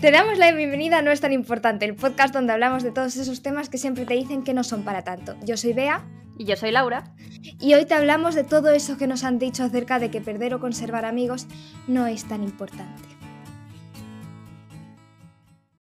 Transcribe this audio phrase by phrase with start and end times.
[0.00, 3.16] Te damos la bienvenida a No es tan importante, el podcast donde hablamos de todos
[3.16, 5.36] esos temas que siempre te dicen que no son para tanto.
[5.42, 6.04] Yo soy Bea.
[6.38, 7.14] Y yo soy Laura.
[7.60, 10.52] Y hoy te hablamos de todo eso que nos han dicho acerca de que perder
[10.52, 11.46] o conservar amigos
[11.88, 13.15] no es tan importante.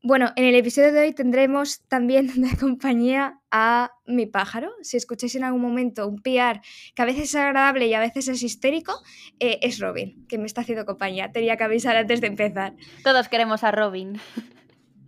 [0.02, 4.72] Bueno, en el episodio de hoy tendremos también de compañía a mi pájaro.
[4.80, 6.62] Si escucháis en algún momento un piar
[6.94, 8.94] que a veces es agradable y a veces es histérico,
[9.40, 11.32] eh, es Robin, que me está haciendo compañía.
[11.32, 12.74] Tenía que avisar antes de empezar.
[13.04, 14.18] Todos queremos a Robin.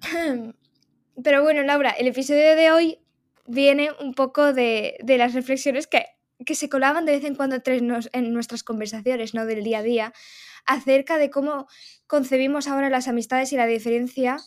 [1.24, 2.98] Pero bueno, Laura, el episodio de hoy
[3.46, 6.04] viene un poco de, las reflexiones que,
[6.44, 9.46] que, se colaban de vez en cuando en nuestras conversaciones, ¿no?
[9.46, 10.12] Del día a día,
[10.66, 11.66] acerca de cómo
[12.06, 14.38] concebimos ahora las amistades y la diferencia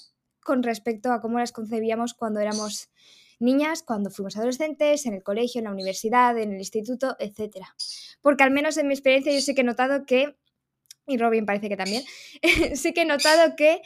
[0.45, 2.91] con respecto a cómo las concebíamos cuando éramos
[3.39, 7.65] niñas, cuando fuimos adolescentes, en el colegio, en la universidad, en el instituto, etc.
[8.21, 10.37] Porque al menos en mi experiencia yo sí que he notado que,
[11.07, 12.03] y Robin parece que también,
[12.75, 13.81] sí que he notado que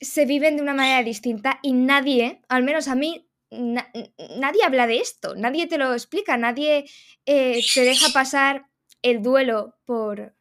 [0.00, 4.98] se viven de una manera distinta y nadie, al menos a mí, nadie habla de
[4.98, 6.86] esto, nadie te lo explica, nadie
[7.26, 8.68] eh, te deja pasar
[9.02, 10.36] el duelo por,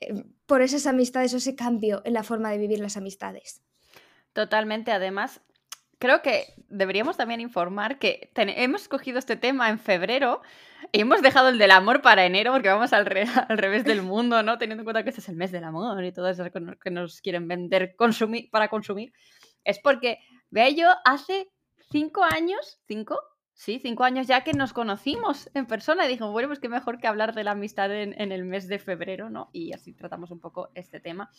[0.00, 3.62] eh, por esas amistades o ese cambio en la forma de vivir las amistades.
[4.32, 5.40] Totalmente, además,
[5.98, 10.42] creo que deberíamos también informar que hemos escogido este tema en febrero
[10.90, 13.06] y hemos dejado el del amor para enero porque vamos al,
[13.48, 14.58] al, revés del mundo, ¿no?
[14.58, 17.20] Teniendo en cuenta que este es el mes del amor y todo eso que nos
[17.20, 19.12] quieren vender consumir, para consumir.
[19.64, 20.18] Es porque,
[20.50, 21.48] yo, hace
[21.90, 23.18] cinco años, cinco,
[23.54, 26.98] sí, cinco años ya que nos conocimos en persona y dijimos, bueno, pues qué mejor
[26.98, 29.50] que hablar de la amistad en, en, el mes de febrero, ¿no?
[29.52, 31.30] Y así tratamos un poco este tema.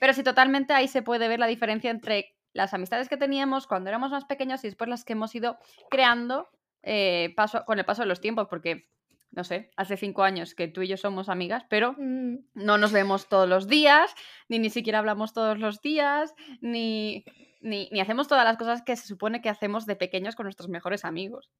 [0.00, 3.88] Pero sí, totalmente ahí se puede ver la diferencia entre las amistades que teníamos cuando
[3.88, 5.58] éramos más pequeños y después las que hemos ido
[5.90, 6.48] creando
[6.82, 8.88] eh, paso, con el paso de los tiempos, porque
[9.34, 12.36] no sé, hace cinco años que tú y yo somos amigas, pero mm.
[12.54, 14.14] no nos vemos todos los días,
[14.48, 17.24] ni ni siquiera hablamos todos los días, ni,
[17.64, 21.04] ni, hacemos todas las cosas que se supone que hacemos de pequeños con nuestros mejores
[21.04, 21.50] amigos.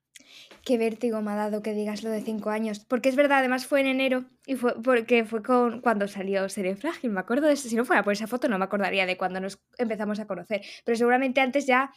[0.62, 3.66] Qué vértigo me ha dado que digas lo de cinco años, porque es verdad, además
[3.66, 7.54] fue en enero y fue porque fue con cuando salió Serie Frágil, me acuerdo de
[7.54, 10.26] eso, si no fuera por esa foto no me acordaría de cuando nos empezamos a
[10.26, 11.90] conocer, pero seguramente antes ya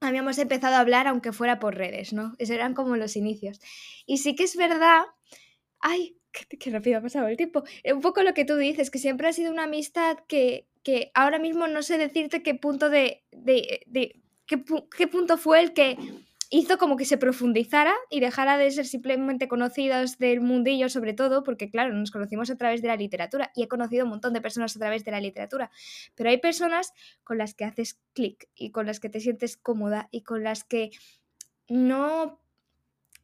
[0.00, 2.34] habíamos empezado a hablar aunque fuera por redes, ¿no?
[2.38, 3.60] Esos eran como los inicios.
[4.06, 5.02] Y sí que es verdad,
[5.80, 9.28] ay, qué, rápido ha pasado el tiempo, un poco lo que tú dices, que siempre
[9.28, 14.22] ha sido una amistad que, que ahora mismo no sé decirte qué punto de, de,
[14.46, 14.62] qué,
[14.96, 15.96] qué punto fue el que
[16.50, 21.42] hizo como que se profundizara y dejara de ser simplemente conocidos del mundillo sobre todo,
[21.42, 24.40] porque claro, nos conocimos a través de la literatura y he conocido un montón de
[24.40, 25.72] personas a través de la literatura,
[26.14, 26.92] pero hay personas
[27.24, 30.62] con las que haces clic y con las que te sientes cómoda y con las
[30.62, 30.90] que
[31.68, 32.40] no...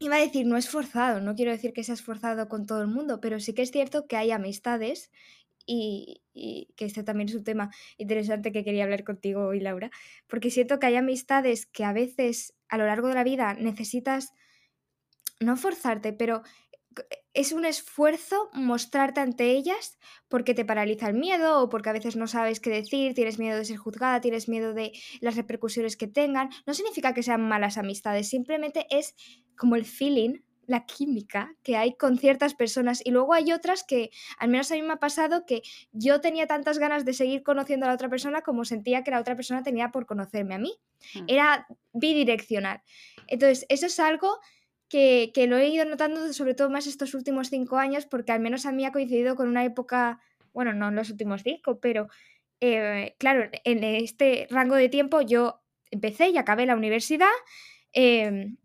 [0.03, 2.89] Iba a decir, no es forzado, no quiero decir que seas forzado con todo el
[2.89, 5.11] mundo, pero sí que es cierto que hay amistades
[5.67, 6.23] y,
[6.77, 9.91] que este también es un tema interesante que quería hablar contigo hoy, Laura,
[10.27, 14.33] porque siento que hay amistades que a veces a lo largo de la vida necesitas,
[15.41, 16.43] no forzarte, pero
[17.35, 19.99] es un esfuerzo mostrarte ante ellas
[20.29, 23.57] porque te paraliza el miedo o porque a veces no sabes qué decir, tienes miedo
[23.57, 26.51] de ser juzgada, tienes miedo de las repercusiones que tengan.
[26.67, 29.15] No significa que sean malas amistades, simplemente es
[29.57, 34.11] como el feeling, la química que hay con ciertas personas y luego hay otras que,
[34.39, 37.87] al menos a mí me ha pasado que yo tenía tantas ganas de seguir conociendo
[37.87, 40.73] a la otra persona como sentía que la otra persona tenía por conocerme a mí.
[41.15, 41.25] Mm.
[41.27, 42.83] Era bidireccional.
[43.27, 44.39] Entonces, eso es algo
[44.89, 48.65] que, lo he ido notando sobre todo más estos últimos cinco años porque al menos
[48.65, 50.21] a mí ha coincidido con una época,
[50.53, 52.09] bueno, no en los últimos cinco, pero
[52.61, 57.29] eh, claro, en este rango de tiempo yo empecé y acabé la universidad.
[57.93, 58.57] Em,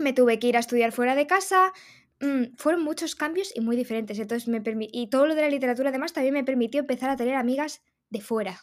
[0.00, 1.72] me tuve que ir a estudiar fuera de casa.
[2.20, 4.18] Mm, fueron muchos cambios y muy diferentes.
[4.18, 4.62] Entonces me
[4.92, 8.20] y todo lo de la literatura además también me permitió empezar a tener amigas de
[8.20, 8.60] fuera.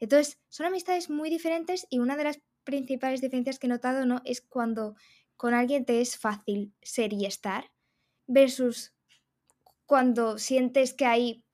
[0.00, 4.20] Entonces, son amistades muy diferentes y una de las principales diferencias que he notado ¿no?
[4.24, 4.96] es cuando
[5.36, 7.70] con alguien te es fácil ser y estar
[8.26, 8.94] versus
[9.86, 11.44] cuando sientes que hay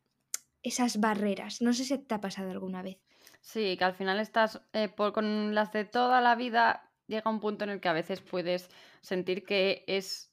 [0.62, 1.62] esas barreras.
[1.62, 2.98] No sé si te ha pasado alguna vez.
[3.40, 7.40] Sí, que al final estás eh, por, con las de toda la vida llega un
[7.40, 10.32] punto en el que a veces puedes sentir que es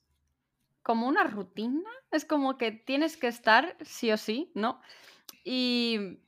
[0.83, 4.81] como una rutina, es como que tienes que estar sí o sí, ¿no?
[5.43, 6.19] Y,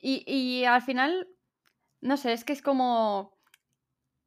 [0.00, 1.28] y, al final,
[2.00, 3.36] no sé, es que es como...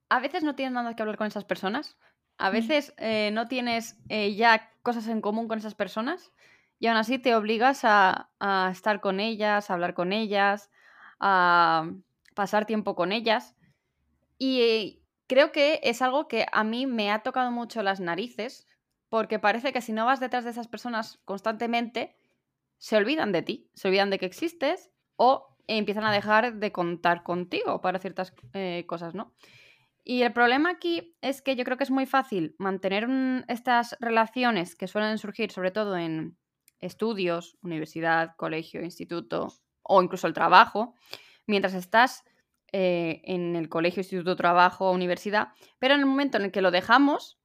[0.09, 1.97] A veces no tienes nada que hablar con esas personas,
[2.37, 2.53] a mm.
[2.53, 6.31] veces eh, no tienes eh, ya cosas en común con esas personas
[6.79, 10.69] y aún así te obligas a, a estar con ellas, a hablar con ellas,
[11.19, 11.89] a
[12.35, 13.55] pasar tiempo con ellas.
[14.37, 18.67] Y, creo que es algo que a mí me ha tocado mucho las narices,
[19.09, 22.17] porque parece que si no vas detrás de esas personas constantemente,
[22.77, 27.23] se olvidan de ti, se olvidan de que existes o empiezan a dejar de contar
[27.23, 29.33] contigo para ciertas eh, cosas, ¿no?
[30.03, 33.09] Y el problema aquí es que yo creo que es muy fácil mantener
[33.49, 36.37] estas relaciones que suelen surgir sobre todo en
[36.79, 39.49] estudios, universidad, colegio, instituto
[39.83, 40.95] o incluso el trabajo,
[41.45, 42.23] mientras estás
[42.71, 45.49] eh, en el colegio, instituto, trabajo, universidad,
[45.79, 47.39] pero en el momento en el que lo dejamos,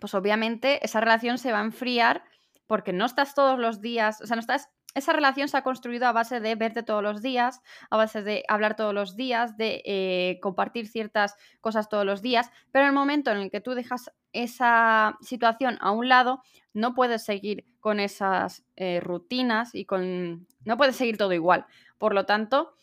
[0.00, 2.24] pues obviamente esa relación se va a enfriar
[2.66, 6.06] porque no estás todos los días, o sea, no estás esa relación se ha construido
[6.06, 7.60] a base de verte todos los días,
[7.90, 12.50] a base de hablar todos los días, de eh, compartir ciertas cosas todos los días,
[12.70, 16.42] pero en el momento en el que tú dejas esa situación a un lado,
[16.72, 20.46] no puedes seguir con esas eh, rutinas y con...
[20.64, 21.66] no puedes seguir todo igual.
[21.98, 22.74] Por lo tanto,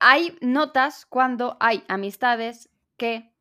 [0.00, 3.32] hay notas cuando hay amistades que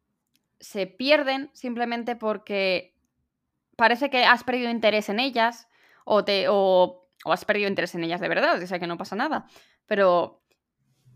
[0.60, 2.96] se pierden simplemente porque
[3.76, 5.68] parece que has perdido interés en ellas
[6.04, 9.16] o, te, o, has perdido interés en ellas de verdad, o sea que no pasa
[9.16, 9.46] nada.
[9.86, 10.42] Pero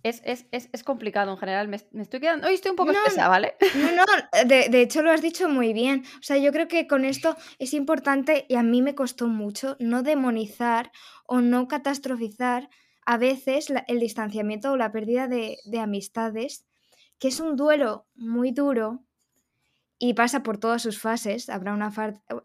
[0.04, 1.68] es, complicado en general.
[1.68, 2.48] Me, estoy quedando.
[2.48, 3.56] Hoy estoy un poco espesa, ¿vale?
[3.76, 4.04] No, no,
[4.46, 6.04] de, de, hecho lo has dicho muy bien.
[6.20, 9.76] O sea, yo creo que con esto es importante y a mí me costó mucho
[9.80, 10.92] no demonizar
[11.26, 12.70] o no catastrofizar
[13.06, 16.66] a veces el distanciamiento o la pérdida de, amistades,
[17.20, 19.04] que es un duelo muy duro
[20.00, 21.50] y pasa por todas sus fases.
[21.50, 21.92] Habrá una,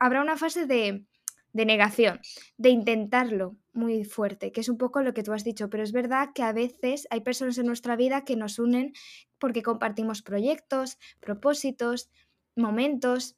[0.01, 1.05] habrá una fase de,
[1.53, 2.21] de negación,
[2.59, 5.93] de intentarlo muy fuerte, que es un poco lo que tú has dicho, pero es
[5.93, 8.93] verdad que a veces hay personas en nuestra vida que nos unen
[9.39, 12.11] porque compartimos proyectos, propósitos,
[12.55, 13.37] momentos,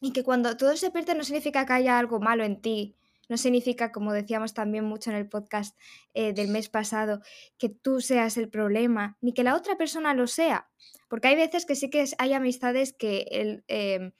[0.00, 2.96] y que cuando todo se pierde no significa que haya algo malo en ti,
[3.28, 5.78] no significa, como decíamos también mucho en el podcast
[6.14, 7.20] eh, del mes pasado,
[7.58, 10.68] que tú seas el problema, ni que la otra persona lo sea.
[11.08, 14.12] Porque hay veces que sí que hay amistades que em,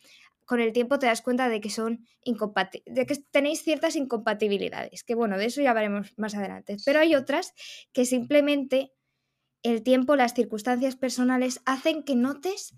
[0.45, 5.15] con el tiempo te das cuenta de que son de que tenéis ciertas incompatibilidades, que
[5.15, 6.77] bueno, de eso ya veremos más adelante.
[6.85, 7.53] Pero hay otras
[7.93, 8.93] que simplemente
[9.63, 12.75] el tiempo, las circunstancias personales hacen que notes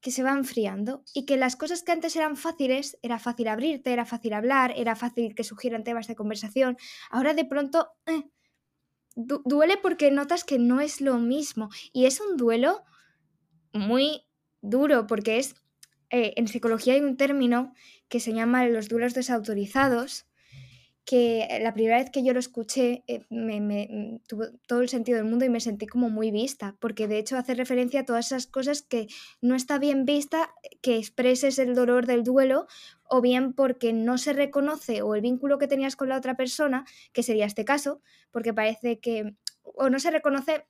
[0.00, 3.92] que se va enfriando y que las cosas que antes eran fáciles, era fácil abrirte,
[3.92, 6.76] era fácil hablar, era fácil que surgieran temas de conversación,
[7.10, 8.24] ahora de pronto eh,
[9.16, 12.84] duele porque notas que no es lo mismo y es un duelo
[13.72, 14.26] muy
[14.60, 15.56] duro porque es,
[16.10, 17.74] eh, en psicología hay un término
[18.08, 20.26] que se llama los duelos desautorizados
[21.08, 24.90] que eh, la primera vez que yo lo escuché eh, me, mm, tuvo todo el
[24.90, 28.04] sentido del mundo y me sentí como muy vista, porque de hecho hace referencia a
[28.04, 29.06] todas esas cosas que
[29.40, 30.52] no está bien vista
[30.82, 32.66] que expreses el dolor del duelo
[33.04, 36.84] o bien porque no se reconoce o el vínculo que tenías con la otra persona,
[37.14, 40.66] que sería este caso, porque parece que o no se reconoce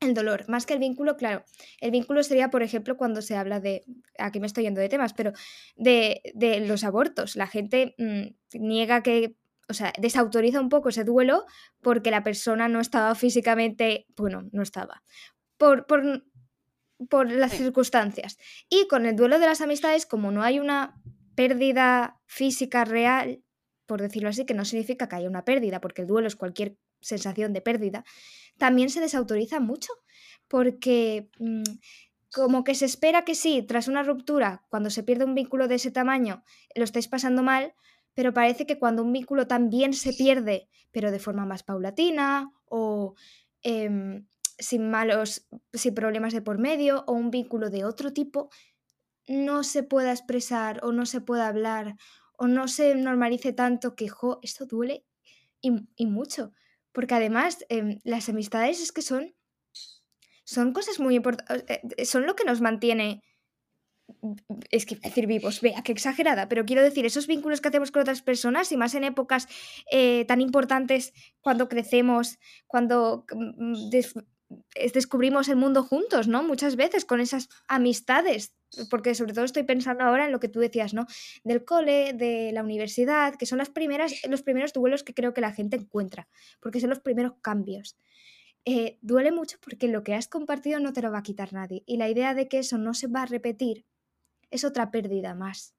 [0.00, 1.42] el dolor, más que el vínculo, claro.
[1.80, 3.84] El vínculo sería, por ejemplo, cuando se habla de,
[4.18, 5.32] aquí me estoy yendo de temas, pero
[5.76, 7.34] de, de los abortos.
[7.34, 9.36] La gente mm, niega que
[9.70, 11.46] o sea, desautoriza un poco ese duelo
[11.80, 15.02] porque la persona no estaba físicamente, bueno, no estaba,
[15.56, 16.24] por, por,
[17.08, 18.36] por las circunstancias.
[18.68, 21.00] Y con el duelo de las amistades, como no hay una
[21.36, 23.42] pérdida física real,
[23.86, 26.76] por decirlo así, que no significa que haya una pérdida, porque el duelo es cualquier
[27.00, 28.04] sensación de pérdida,
[28.58, 29.92] también se desautoriza mucho,
[30.48, 31.62] porque mm,
[32.32, 35.76] como que se espera que sí, tras una ruptura, cuando se pierde un vínculo de
[35.76, 36.44] ese tamaño,
[36.74, 37.74] lo estáis pasando mal,
[38.14, 43.14] pero parece que cuando un vínculo también se pierde, pero de forma más paulatina o
[43.62, 44.26] em,
[44.58, 48.50] sin malos, sin problemas de por medio o un vínculo de otro tipo,
[49.26, 51.96] no se pueda expresar o no se pueda hablar
[52.36, 54.10] o no se normalice tanto que,
[54.42, 55.04] esto duele
[55.60, 56.52] y, mucho.
[56.92, 59.34] Porque además em, las amistades es que son,
[60.44, 63.22] son cosas muy importantes, eh, son lo que nos mantiene
[64.70, 68.02] es que decir vivos, vea, qué exagerada, pero quiero decir, esos vínculos que hacemos con
[68.02, 69.48] otras personas y más en épocas
[69.90, 73.90] eh, tan importantes cuando crecemos, cuando mm,
[74.92, 76.42] descubrimos el mundo juntos, ¿no?
[76.42, 78.54] Muchas veces con esas amistades,
[78.90, 81.06] porque sobre todo estoy pensando ahora en lo que tú decías, ¿no?
[81.44, 85.40] Del cole, de la universidad, que son las primeras, los primeros duelos que creo que
[85.40, 86.28] la gente encuentra,
[86.60, 87.96] porque son los primeros cambios.
[88.66, 91.82] Eh, duele mucho porque lo que has compartido no te lo va a quitar nadie
[91.86, 93.86] y la idea de que eso no se va a repetir
[94.50, 95.74] es otra pérdida más.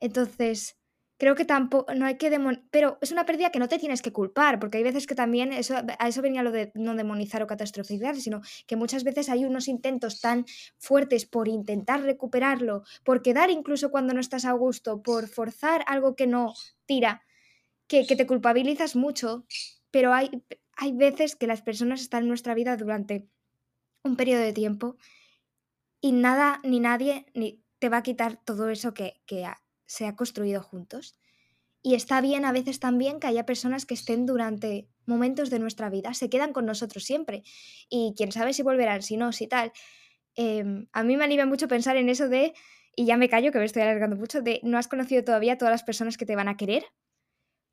[0.00, 0.76] Entonces,
[1.16, 2.30] creo que tampoco, no hay que
[2.70, 5.52] pero es una pérdida que no te tienes que culpar, porque hay veces que también,
[5.52, 9.44] eso, a eso venía lo de no demonizar o catastrofizar, sino que muchas veces hay
[9.44, 10.44] unos intentos tan
[10.78, 16.16] fuertes por intentar recuperarlo, por quedar incluso cuando no estás a gusto, por forzar algo
[16.16, 16.54] que no
[16.86, 17.22] tira,
[17.86, 19.46] que, que te culpabilizas mucho,
[19.90, 20.42] pero hay,
[20.76, 23.28] hay veces que las personas están en nuestra vida durante
[24.02, 24.96] un periodo de tiempo
[26.00, 29.20] y nada ni nadie ni te va a quitar todo eso que,
[29.84, 31.18] se ha construido juntos.
[31.82, 35.90] Y está bien a veces también que haya personas que estén durante momentos de nuestra
[35.90, 37.42] vida, se quedan con nosotros siempre.
[37.90, 39.70] Y quién sabe si volverán, si no, si tal.
[40.34, 42.54] Em, a mí me alivia mucho pensar en eso de,
[42.96, 45.72] y ya me callo que me estoy alargando mucho, de no has conocido todavía todas
[45.72, 46.86] las personas que te van a querer.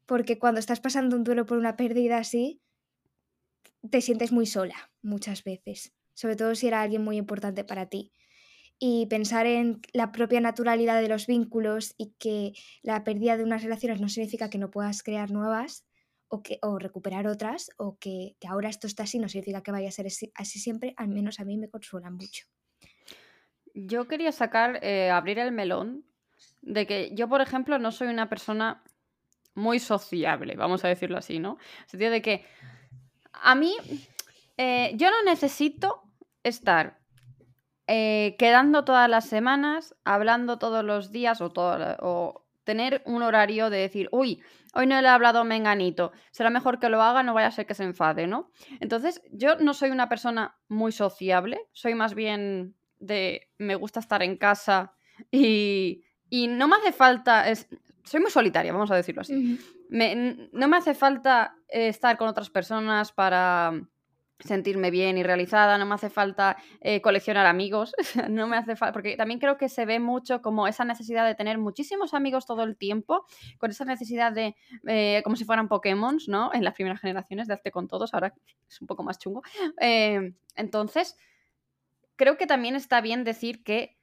[0.05, 2.59] Porque cuando estás pasando un duelo por una pérdida así,
[3.89, 5.93] te sientes muy sola muchas veces.
[6.15, 8.11] Sobre todo si era alguien muy importante para ti
[8.83, 13.61] y pensar en la propia naturalidad de los vínculos y que la pérdida de unas
[13.61, 15.85] relaciones no significa que no puedas crear nuevas
[16.29, 19.87] o, que, o recuperar otras o que, ahora esto está así no significa que vaya
[19.87, 22.47] a ser así, siempre, al menos a mí me consuela mucho.
[23.75, 26.03] Yo quería sacar, eh, abrir el melón
[26.63, 28.83] de que yo, por ejemplo, no soy una persona
[29.53, 31.51] muy sociable, vamos a decirlo así, ¿no?
[31.51, 32.45] En el sentido de que
[33.31, 33.75] a mí,
[34.57, 36.01] eh, yo no necesito
[36.41, 37.00] estar
[37.93, 43.69] eh, quedando todas las semanas, hablando todos los días o, todo, o tener un horario
[43.69, 44.41] de decir, uy,
[44.73, 47.65] hoy no le he hablado Menganito, será mejor que lo haga, no vaya a ser
[47.65, 48.49] que se enfade, ¿no?
[48.79, 54.23] Entonces, yo no soy una persona muy sociable, soy más bien de me gusta estar
[54.23, 54.93] en casa
[55.29, 57.67] y, y no me hace falta, es,
[58.05, 59.59] soy muy solitaria, vamos a decirlo así.
[59.89, 63.73] no me hace falta estar con otras personas para
[64.43, 67.93] sentirme bien y realizada, no me hace falta eh, coleccionar amigos,
[68.29, 71.35] no me hace falta, porque también creo que se ve mucho como esa necesidad de
[71.35, 73.25] tener muchísimos amigos todo el tiempo,
[73.57, 74.55] con esa necesidad de,
[74.87, 76.51] eh, como si fueran Pokémon, ¿no?
[76.53, 78.33] En las primeras generaciones de hazte con todos, ahora
[78.69, 79.41] es un poco más chungo.
[79.83, 81.17] Eh, entonces,
[82.15, 83.97] creo que también está bien decir que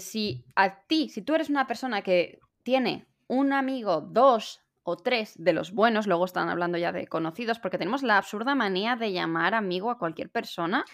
[0.00, 5.34] si a ti, si tú eres una persona que tiene un amigo, dos, o tres
[5.36, 9.12] de los buenos, luego están hablando ya de conocidos, porque tenemos la absurda manía de
[9.12, 10.84] llamar amigo a cualquier persona.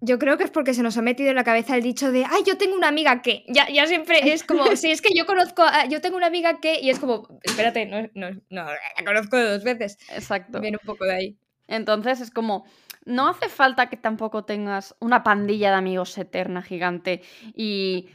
[0.00, 2.24] Yo creo que es porque se nos ha metido en la cabeza el dicho de,
[2.24, 5.26] ay, yo tengo una amiga que, ya, ya siempre es como, si es que yo
[5.26, 9.36] conozco, yo tengo una amiga que, y es como, espérate, no, no, no, la conozco
[9.36, 9.98] dos veces.
[10.08, 10.60] Exacto.
[10.60, 11.36] Viene un poco de ahí.
[11.66, 12.64] Entonces es como,
[13.04, 17.22] no hace falta que tampoco tengas una pandilla de amigos eterna, gigante,
[17.56, 18.08] y,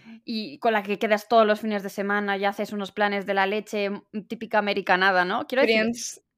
[0.59, 3.45] con la que quedas todos los fines de semana y haces unos planes de la
[3.45, 5.47] leche mm, típica americanada, ¿no?
[5.47, 5.91] Quiero decir,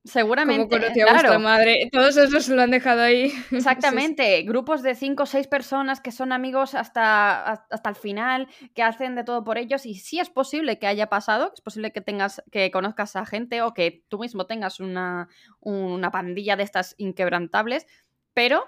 [0.04, 0.68] seguramente.
[0.68, 3.32] Como conocí a claro, madre, todos esos lo han dejado ahí.
[3.52, 8.84] Exactamente, grupos de cinco o seis personas que son amigos hasta, hasta el final, que
[8.84, 12.02] hacen de todo por ellos, y sí es posible que haya pasado, es posible que
[12.02, 16.96] tengas, que conozcas a gente o que tú mismo tengas una, una pandilla de estas
[16.98, 17.86] inquebrantables
[18.34, 18.64] pero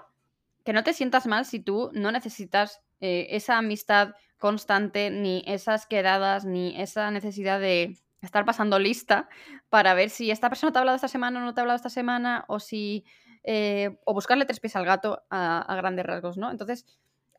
[0.64, 5.86] que no te sientas mal si tú no necesitas eh, esa amistad constante, ni esas
[5.86, 9.28] quedadas, ni esa necesidad de estar pasando lista
[9.68, 11.76] para ver si esta persona te ha hablado esta semana o no te ha hablado
[11.76, 13.04] esta semana, o si.
[13.48, 16.50] Eh, o buscarle tres pies al gato a, grandes rasgos, ¿no?
[16.50, 16.84] Entonces,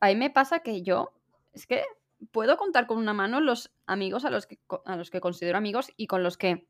[0.00, 1.12] a mí me pasa que yo,
[1.52, 1.84] es que
[2.30, 5.92] puedo contar con una mano los amigos a los que, a los que considero amigos
[5.98, 6.66] y con los que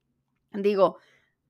[0.53, 0.99] digo,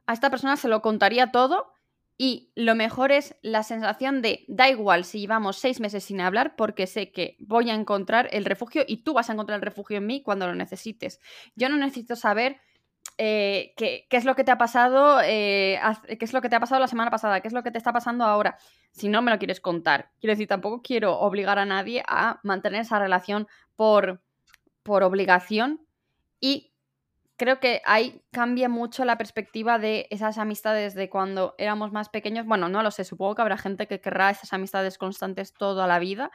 [0.06, 1.72] a esta persona se lo contaría todo
[2.20, 6.56] y lo mejor es la sensación de, da igual si llevamos seis meses sin hablar
[6.56, 9.98] porque sé que voy a encontrar el refugio y tú vas a encontrar el refugio
[9.98, 11.20] en mí cuando lo necesites.
[11.54, 12.60] Yo no necesito saber
[13.18, 16.60] eh, qué, es lo que te ha pasado, eh, qué es lo que te ha
[16.60, 18.58] pasado la semana pasada, qué es lo que te está pasando ahora,
[18.90, 20.10] si no me lo quieres contar.
[20.20, 23.46] Quiero decir, tampoco quiero obligar a nadie a mantener esa relación
[23.76, 24.20] por,
[24.82, 25.86] por obligación
[26.40, 26.67] y
[27.38, 32.44] creo que ahí cambia mucho la perspectiva de esas amistades de cuando éramos más pequeños.
[32.44, 36.00] Bueno, no lo sé, supongo que habrá gente que querrá esas amistades constantes toda la
[36.00, 36.30] vida,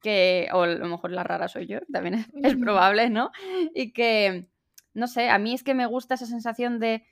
[0.00, 3.30] que, o a lo mejor la rara soy yo, también es, probable, ¿no?
[3.74, 4.48] Y que,
[4.94, 7.04] no sé, a mí es que me gusta esa sensación de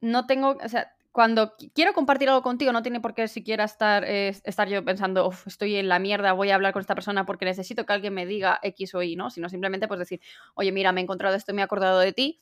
[0.00, 4.02] no tengo, o sea, cuando quiero compartir algo contigo, no tiene por qué siquiera estar,
[4.04, 7.84] estar yo pensando, estoy en la mierda, voy a hablar con esta persona porque necesito
[7.84, 9.28] que alguien me diga X o Y, ¿no?
[9.28, 10.22] Sino simplemente pues decir,
[10.54, 12.40] oye, mira, me he encontrado esto, me he acordado de ti.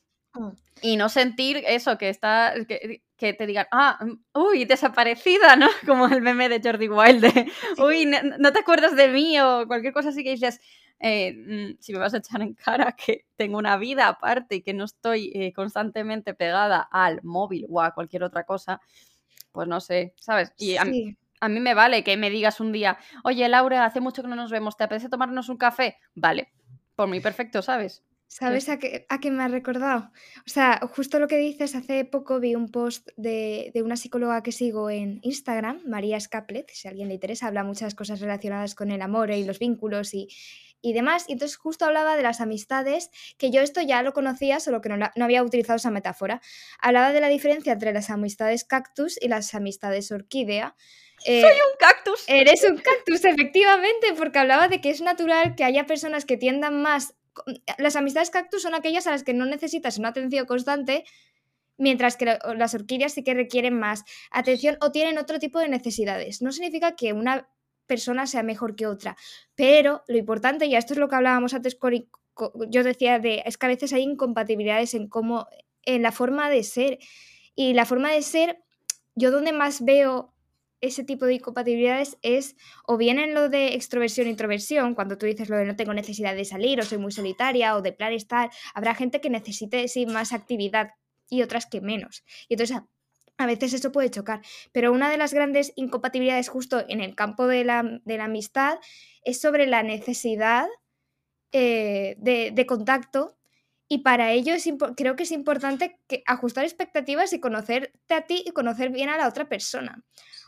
[0.81, 3.99] Y no sentir eso, que está, que, que, te digan, ah,
[4.33, 5.67] uy, desaparecida, ¿no?
[5.85, 7.25] Como el meme de Jordi Wild,
[7.77, 10.59] uy, no, te acuerdas de mí o cualquier cosa así que dices,
[10.99, 14.61] eh, mm, si me vas a echar en cara que tengo una vida aparte y
[14.61, 18.81] que no estoy eh, constantemente pegada al móvil o a cualquier otra cosa,
[19.51, 20.53] pues no sé, ¿sabes?
[20.57, 23.99] Y a, mí, a mí me vale que me digas un día, oye, Laura, hace
[23.99, 25.97] mucho que no nos vemos, ¿te apetece tomarnos un café?
[26.15, 26.51] Vale,
[26.95, 28.03] por mí perfecto, ¿sabes?
[28.31, 30.09] ¿Sabes a qué, a qué me ha recordado?
[30.47, 34.53] O sea, justo lo que dices, hace poco vi un post de, una psicóloga que
[34.53, 38.89] sigo en Instagram, María Scaplet, si a alguien le interesa, habla muchas cosas relacionadas con
[38.89, 40.29] el amor y los vínculos y,
[40.81, 41.25] demás.
[41.27, 44.87] Y entonces justo hablaba de las amistades, que yo esto ya lo conocía, solo que
[44.87, 46.41] no, no, había utilizado esa metáfora.
[46.79, 50.77] Hablaba de la diferencia entre las amistades cactus y las amistades orquídea.
[51.17, 52.23] Soy eh, un cactus.
[52.27, 56.81] Eres un cactus, efectivamente, porque hablaba de que es natural que haya personas que tiendan
[56.81, 57.13] más
[57.77, 61.05] las amistades cactus son aquellas a las que no necesitas una atención constante,
[61.81, 66.43] Mientras que las orquídeas sí que requieren más atención o tienen otro tipo de necesidades.
[66.43, 67.49] No significa que una
[67.87, 69.17] persona sea mejor que otra,
[69.55, 71.79] pero lo importante, y esto es lo que hablábamos antes,
[72.69, 75.47] yo decía de, es que a veces hay incompatibilidades en cómo,
[75.81, 76.99] en la forma de ser.
[77.55, 78.63] Y la forma de ser,
[79.15, 80.35] yo donde más veo
[80.81, 85.49] ese tipo de incompatibilidades es o bien en lo de extroversión introversión, cuando tú dices
[85.49, 88.49] lo de no tengo necesidad de salir o soy muy solitaria o de plan estar,
[88.73, 90.91] habrá gente que necesite más actividad
[91.29, 92.23] y otras que menos.
[92.49, 92.77] Y entonces
[93.37, 94.41] a, veces eso puede chocar.
[94.71, 98.77] Pero una de las grandes incompatibilidades justo en el campo de la, de la amistad
[99.23, 100.67] es sobre la necesidad
[101.51, 103.37] eh, de, de contacto
[103.91, 104.53] y para ello
[104.95, 109.27] creo que es importante ajustar expectativas y conocerte a ti y conocer bien a la
[109.27, 110.01] otra persona.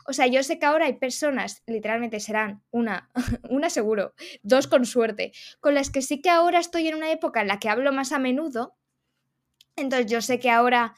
[0.06, 3.10] O sea, yo sé que ahora hay personas, literalmente serán una,
[3.50, 7.42] una seguro, dos con suerte, con las que sí que ahora estoy en una época
[7.42, 8.78] en la que hablo más a menudo.
[9.76, 10.94] Entonces yo sé que ahora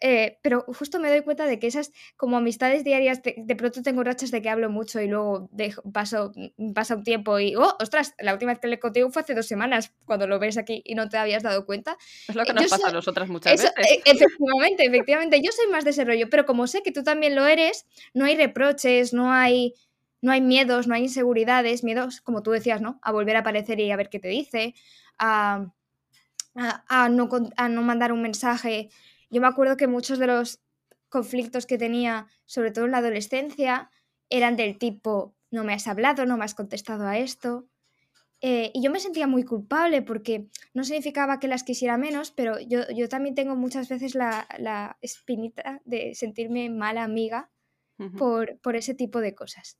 [0.00, 4.04] eh, pero justo me doy cuenta de que esas como amistades diarias, de, pronto tengo
[4.04, 5.48] rachas de que hablo mucho y luego
[5.92, 9.22] paso, mm, pasa un tiempo y, oh, ostras, la última vez que le conté fue
[9.22, 11.96] hace dos semanas, cuando lo ves aquí y no te habías dado cuenta.
[12.28, 13.72] Es lo que nos pasa a nosotras muchas veces.
[13.78, 17.34] E, efectivamente, efectivamente, yo soy más de ese rollo, pero como sé que tú también
[17.34, 19.72] lo eres, no hay reproches, no hay,
[20.20, 22.98] no hay miedos, no hay inseguridades, miedos, como tú decías, ¿no?
[23.00, 24.74] A volver a aparecer y a ver qué te dice,
[25.18, 25.72] a,
[26.54, 28.90] a, no, a no mandar un mensaje
[29.30, 30.60] yo me acuerdo que muchos de los
[31.08, 33.90] conflictos que tenía, sobre todo en la adolescencia,
[34.28, 37.68] eran del tipo, no me has hablado, no me has contestado a esto.
[38.42, 42.60] Eh, y yo me sentía muy culpable porque no significaba que las quisiera menos, pero
[42.60, 47.50] yo, yo también tengo muchas veces la, la, espinita de sentirme mala amiga
[48.18, 49.78] por, por ese tipo de cosas.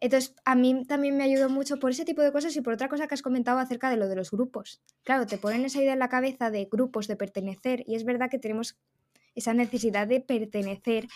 [0.00, 2.88] Entonces, a mí también me ayudó mucho por ese tipo de cosas y por otra
[2.88, 4.80] cosa que has comentado acerca de lo de los grupos.
[5.04, 8.30] Claro, te ponen esa idea en la cabeza de grupos, de pertenecer, y es verdad
[8.30, 8.78] que tenemos
[9.34, 11.06] esa necesidad de pertenecer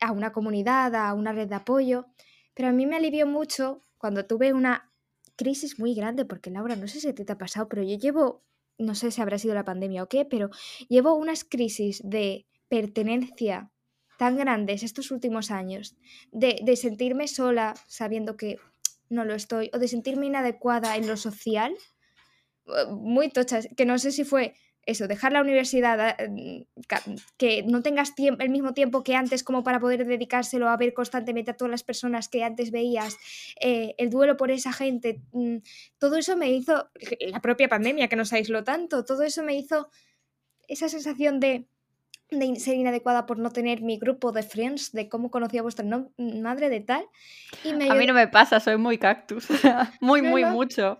[0.00, 2.06] a una comunidad, a una red de apoyo,
[2.54, 4.90] pero a mí me alivió mucho cuando tuve una
[5.36, 8.42] crisis muy grande, porque Laura, no sé si te, te ha pasado, pero yo llevo,
[8.78, 10.50] no sé si habrá sido la pandemia o qué, pero
[10.88, 13.70] llevo unas crisis de pertenencia
[14.22, 15.96] tan grandes estos últimos años,
[16.30, 18.56] de, sentirme sola sabiendo que
[19.10, 21.74] no lo estoy, o de sentirme inadecuada en lo social,
[22.68, 24.54] eh, muy tochas, que no sé si fue
[24.86, 26.68] eso, dejar la universidad, eh,
[27.36, 31.50] que no tengas el mismo tiempo que antes como para poder dedicárselo a ver constantemente
[31.50, 33.18] a todas las personas que antes veías,
[33.60, 35.56] eh, el duelo por esa gente, mm,
[35.98, 39.88] todo eso me hizo, la propia pandemia que nos aisló tanto, todo eso me hizo
[40.68, 41.66] esa sensación de
[42.38, 45.84] de ser inadecuada por no tener mi grupo de friends, de cómo conocía a vuestra
[46.16, 47.04] madre, de tal.
[47.64, 49.48] Y a mí no me pasa, soy muy cactus.
[50.00, 50.98] muy, muy mucho.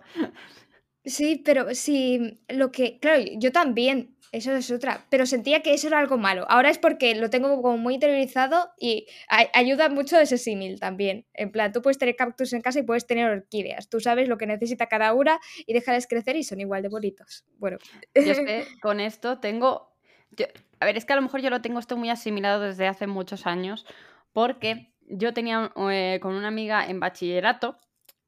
[1.05, 2.99] Sí, pero sí, lo que.
[2.99, 5.05] Claro, yo también, eso es otra.
[5.09, 6.45] Pero sentía que eso era algo malo.
[6.49, 11.25] Ahora es porque lo tengo como muy interiorizado y ayuda mucho ese símil también.
[11.33, 13.89] En plan, tú puedes tener cactus en casa y puedes tener orquídeas.
[13.89, 17.45] Tú sabes lo que necesita cada una y déjales crecer y son igual de bonitos.
[17.57, 17.77] Bueno.
[18.15, 19.93] Yo es que con esto tengo
[20.83, 23.07] a ver, es que a lo mejor yo lo tengo esto muy asimilado desde hace
[23.07, 23.85] muchos años,
[24.33, 27.77] porque yo tenía eh, con una amiga en bachillerato,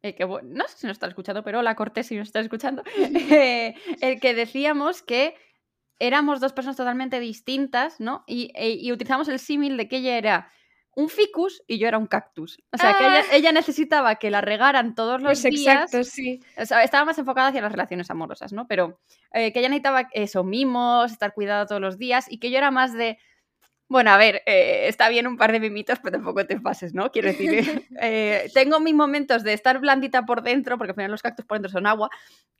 [0.02, 2.82] eh, que no sé si nos está escuchando, pero la Cortés si nos está escuchando,
[2.98, 5.36] eh, el que decíamos que
[6.00, 8.24] éramos dos personas totalmente distintas, ¿no?
[8.26, 10.52] Y, e, y utilizamos el símil de que ella era
[10.96, 12.58] un ficus y yo era un cactus.
[12.72, 13.54] O sea, que ella, ah.
[13.54, 15.94] necesitaba que la regaran todos los pues días.
[15.94, 16.42] Exacto, sí.
[16.58, 18.66] O sea, estaba más enfocada hacia las relaciones amorosas, ¿no?
[18.68, 19.00] Pero
[19.34, 22.72] eh, que ella necesitaba eso, mimos, estar cuidada todos los días y que yo era
[22.72, 23.20] más de
[23.88, 27.12] bueno, a ver, eh, está bien un par de mimitos, pero tampoco te pases, ¿no?
[27.12, 27.48] Quiero decir,
[28.02, 31.58] eh, tengo mis momentos de estar blandita por dentro, porque al final los cactus por
[31.58, 32.10] dentro son agua,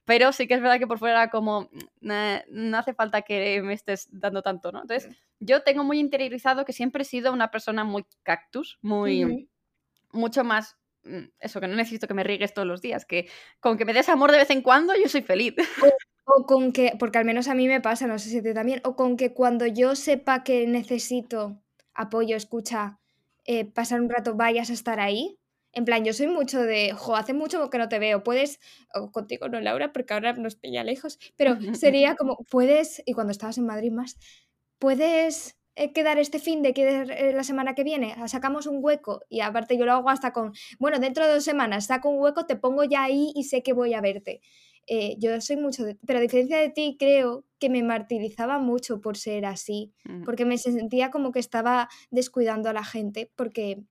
[0.06, 1.70] pero sí que es verdad que por fuera como,
[2.02, 4.82] no hace falta que me estés dando tanto, ¿no?
[4.82, 5.10] Entonces,
[5.40, 9.50] yo tengo muy interiorizado que siempre he sido una persona muy cactus, muy,
[10.12, 13.28] mucho más mm, eso, que no necesito que me rigues todos los días, que
[13.60, 15.56] con que me des amor de vez en cuando yo soy feliz.
[16.26, 18.82] O con que, porque al menos a mí me pasa, no sé si te también,
[18.84, 21.62] o con que cuando yo sepa que necesito
[21.94, 23.00] apoyo, escucha,
[23.46, 25.38] eh, pasar un rato, vayas a estar ahí.
[25.72, 28.60] En plan, yo soy mucho de, jo, hace mucho que no te veo, puedes,
[28.94, 33.32] o contigo no, Laura, porque ahora nos pilla lejos, pero sería como, puedes, y cuando
[33.32, 34.18] estabas en Madrid más,
[34.80, 39.22] puedes eh, quedar este fin de que eh, la semana que viene, sacamos un hueco
[39.30, 42.46] y aparte yo lo hago hasta con, bueno, dentro de dos semanas saco un hueco,
[42.46, 44.42] te pongo ya ahí y sé que voy a verte.
[44.88, 45.98] Eh, yo soy mucho de...
[46.06, 49.94] Pero a diferencia de ti, creo que me martirizaba mucho por ser así,
[50.24, 53.84] porque me sentía como que estaba descuidando a la gente, porque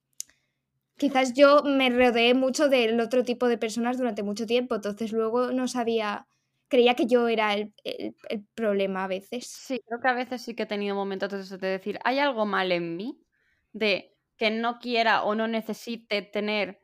[0.97, 5.53] quizás yo me rodeé mucho del otro tipo de personas durante mucho tiempo, entonces luego
[5.53, 6.27] no sabía
[6.69, 9.55] creía que yo era el, el- el problema a veces.
[9.57, 11.31] Sí, creo que a veces sí que he tenido momentos
[11.61, 13.21] de decir, hay algo mal en mí,
[13.73, 16.81] de que no quiera o no necesite tener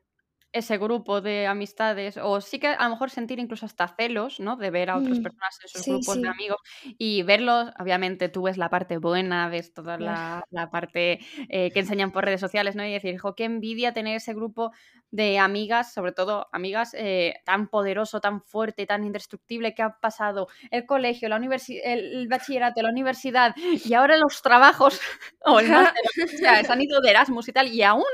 [0.52, 4.56] ese grupo de amistades, o sí que a lo mejor sentir incluso hasta celos, ¿no?
[4.56, 6.58] De ver a otras Mm, personas en sus sí, grupos de amigos
[6.98, 11.80] y verlos, obviamente tú ves la parte buena, ves toda la, la parte eh, que
[11.80, 12.84] enseñan por redes sociales, ¿no?
[12.84, 14.72] Y decir, jo, qué envidia tener ese grupo
[15.10, 20.48] de amigas, sobre todo amigas eh, tan poderoso, tan fuerte, tan indestructible que ha pasado
[20.70, 25.00] el colegio, la universi- el, bachillerato, la universidad y ahora los trabajos
[25.44, 28.04] o el máster, o sea, se han ido de Erasmus y tal, y aún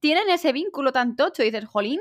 [0.00, 2.00] tienen ese vínculo tan tocho y dices, jolín,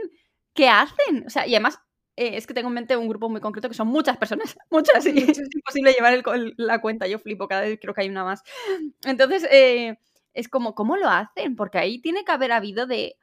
[0.53, 1.25] ¿qué hacen?
[1.27, 1.79] O sea, y además
[2.15, 5.05] eh, es que tengo en mente un grupo muy concreto que son muchas personas, muchas,
[5.05, 8.09] y es imposible llevar el el- la cuenta, yo flipo, cada vez creo que hay
[8.09, 8.43] una más.
[9.05, 9.97] Entonces, eh,
[10.33, 11.55] es como, ¿cómo lo hacen?
[11.55, 13.15] Porque ahí tiene que haber habido de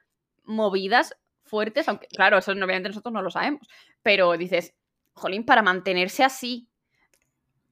[0.45, 3.67] movidas fuertes, aunque claro, eso obviamente nosotros no lo sabemos,
[4.03, 4.75] pero dices,
[5.15, 6.69] jolín, para mantenerse así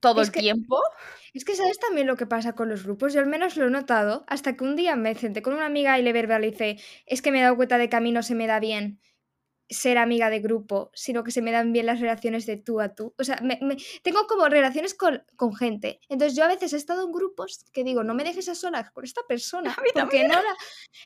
[0.05, 0.81] todo Es el que- tiempo,
[1.33, 3.71] Es que sabes también lo que pasa con los grupos, yo al menos lo he
[3.71, 7.33] notado, hasta que un día me senté con una amiga y le verbalicé, es que
[7.33, 9.01] me he dado cuenta de que a mí no se me da bien
[9.69, 12.95] ser amiga de grupo, sino que se me dan bien las relaciones de tú a
[12.95, 13.15] tú.
[13.19, 16.01] O sea, me- me- tengo como relaciones con, con gente.
[16.11, 18.91] Entonces yo a veces he estado en grupos que digo, no me dejes a solas
[18.93, 19.75] con esta persona,
[20.19, 20.55] porque no la...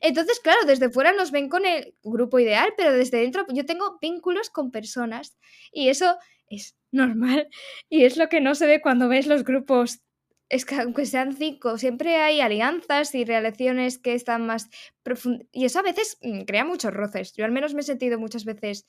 [0.00, 3.96] Entonces, claro, desde fuera nos ven con el grupo ideal, pero desde dentro yo tengo
[4.02, 5.38] vínculos con personas
[5.72, 6.18] y eso
[6.50, 7.48] es normal
[7.88, 10.02] y es lo que no se ve cuando ves los grupos
[10.48, 14.70] es que aunque sean cinco, siempre hay alianzas y relaciones que están más
[15.02, 15.46] profundas.
[15.52, 17.34] Y eso a veces mm, crea muchos roces.
[17.34, 18.86] Yo al menos me he sentido muchas veces.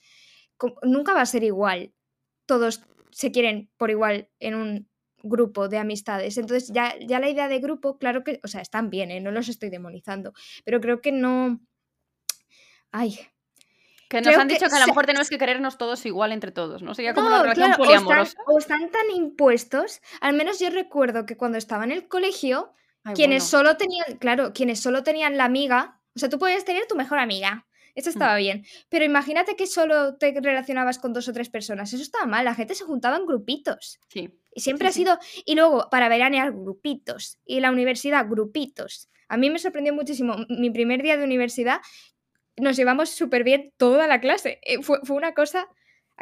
[0.82, 1.92] Nunca va a ser igual.
[2.46, 4.90] Todos se quieren por igual en un
[5.22, 6.38] grupo de amistades.
[6.38, 8.40] Entonces, ya, ya la idea de grupo, claro que.
[8.42, 9.20] O sea, están bien, ¿eh?
[9.20, 10.32] no los estoy demonizando.
[10.64, 11.60] Pero creo que no.
[12.92, 13.18] Ay.
[14.10, 16.50] Que nos han dicho que a lo se- mejor tenemos que querernos todos igual entre
[16.52, 16.94] todos, ¿no?
[16.94, 18.38] Sería como No, una relación claro, o están, poliamorosa.
[18.46, 20.00] o están tan impuestos.
[20.20, 23.64] Al menos yo recuerdo que cuando estaba en el colegio, Ay, quienes bueno.
[23.64, 27.18] solo tenían, claro, quienes solo tenían la amiga, o sea, tú podías tener tu mejor
[27.18, 28.12] amiga, eso Mm.
[28.12, 32.26] estaba bien, pero imagínate que solo te relacionabas con dos o tres personas, eso estaba
[32.26, 34.00] mal, la gente se juntaba en grupitos.
[34.08, 34.30] Sí.
[34.54, 39.08] Y siempre Sí, ha sido, y luego para veranear grupitos, y la universidad grupitos.
[39.28, 41.80] A mí me sorprendió muchísimo, mi primer día de universidad
[42.60, 45.68] nos llevamos súper bien toda la clase, eh, fue, fue una cosa...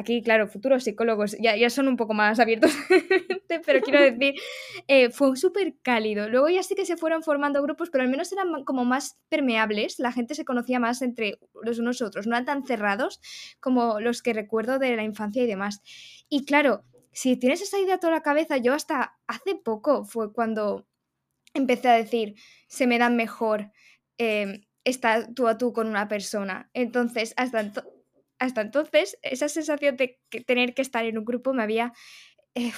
[0.01, 2.70] Aquí, claro, futuros psicólogos ya, ya son un poco más abiertos,
[3.66, 4.35] pero quiero decir,
[4.87, 6.29] eh, fue súper cálido.
[6.29, 9.98] Luego ya sí que se fueron formando grupos, pero al menos eran como más permeables,
[9.98, 13.20] la gente se conocía más entre los unos y otros, no eran tan cerrados
[13.59, 15.81] como los que recuerdo de la infancia y demás.
[16.29, 20.87] Y claro, si tienes esa idea toda la cabeza, yo hasta hace poco fue cuando
[21.55, 22.37] empecé a decir,
[22.68, 23.72] se me dan mejor
[24.18, 26.70] eh, estar tú a tú con una persona.
[26.74, 27.72] Entonces, hasta,
[28.38, 31.92] hasta entonces, esa sensación de que tener que estar en un grupo me había
[32.55, 32.72] eh,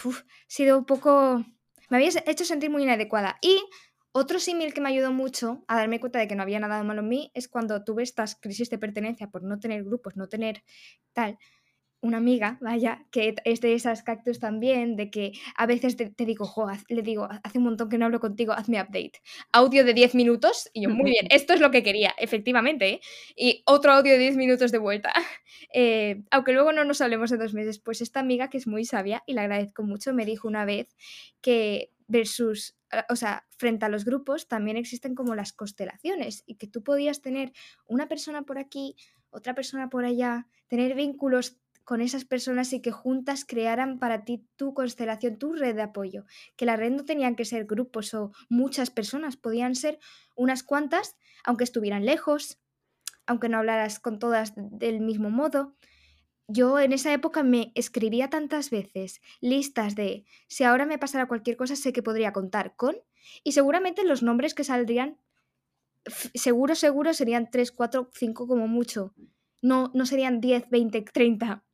[0.47, 1.45] sido un poco...
[1.89, 3.39] Me había hecho sentir muy inadecuada.
[3.43, 3.61] Y
[4.13, 6.85] otro símil que me ayudó mucho a darme cuenta de que no había nada de
[6.85, 10.29] malo en mí es cuando tuve estas crisis de pertenencia por no tener grupos, no
[10.29, 10.65] tener
[11.13, 11.39] tal.
[12.03, 16.25] Una amiga, vaya, que es de esas cactus también, de que a veces te, te
[16.25, 19.21] digo, jo, haz- le digo, hace un montón que no hablo contigo, hazme update.
[19.53, 23.01] Audio de 10 minutos, y yo, muy bien, esto es lo que quería, efectivamente, ¿eh?
[23.37, 25.13] Y otro audio de 10 minutos de vuelta.
[25.73, 28.85] Eh, aunque luego no nos hablemos en dos meses, pues esta amiga que es muy
[28.85, 30.89] sabia y la agradezco mucho, me dijo una vez
[31.41, 36.57] que versus, eh, o sea, frente a los grupos también existen como las constelaciones y
[36.57, 37.53] que tú podías tener
[37.87, 38.97] una persona por aquí,
[39.31, 41.59] otra persona por allá, tener vínculos
[41.91, 46.25] con esas personas y que juntas crearan para ti tu constelación, tu red de apoyo.
[46.55, 49.99] Que la red no tenían que ser grupos o muchas personas, podían ser
[50.37, 52.61] unas cuantas, aunque estuvieran lejos,
[53.27, 55.75] aunque no hablaras con todas del mismo modo.
[56.47, 61.57] Yo en esa época me escribía tantas veces listas de si ahora me pasara cualquier
[61.57, 62.99] cosa sé que podría contar con
[63.43, 65.19] y seguramente los nombres que saldrían
[66.35, 69.13] seguro seguro serían 3, 4, 5 como mucho.
[69.61, 71.65] No, no serían 10, 20, 30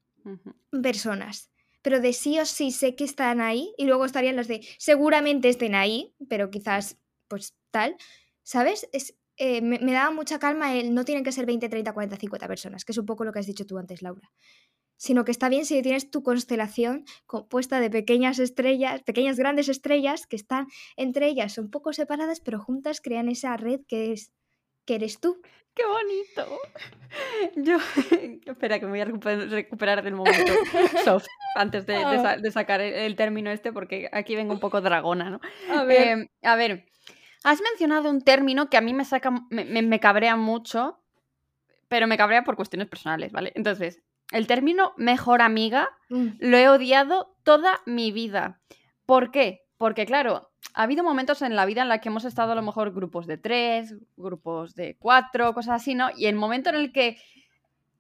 [0.83, 1.51] Personas.
[1.83, 5.49] Pero de sí o sí sé que están ahí y luego estarían las de seguramente
[5.49, 7.97] estén ahí, pero quizás pues tal.
[8.43, 8.89] ¿Sabes?
[8.93, 12.17] Es, eh, me, me daba mucha calma el no tienen que ser 20, 30, 40,
[12.17, 14.33] 50 personas, que es un poco lo que has dicho tú antes, Laura.
[14.97, 20.27] Sino que está bien si tienes tu constelación compuesta de pequeñas estrellas, pequeñas grandes estrellas
[20.27, 24.33] que están entre ellas un poco separadas, pero juntas crean esa red que es
[24.87, 25.41] que eres tú.
[25.75, 26.59] ¡Qué bonito!
[27.57, 27.77] Yo,
[28.47, 30.53] espera, que me voy a recuper- recuperar del momento
[31.05, 32.23] soft antes de, de Ah.
[32.23, 35.41] sa- de sacar el, el término este, porque aquí vengo un poco dragona, ¿no?
[35.71, 36.87] A Em, a ver,
[37.45, 40.99] has mencionado un término que a mí me saca, me, me- me cabrea mucho,
[41.89, 43.53] pero me cabrea por cuestiones personales, ¿vale?
[43.55, 46.29] Entonces, el término mejor amiga Mm.
[46.41, 48.61] lo he odiado toda mi vida.
[49.05, 49.61] ¿Por qué?
[49.79, 52.63] Porque, claro, ha habido momentos en la vida en la que hemos estado a lo
[52.63, 56.11] mejor grupos de tres, grupos de cuatro, cosas así, ¿no?
[56.17, 57.19] Y el momento en el que,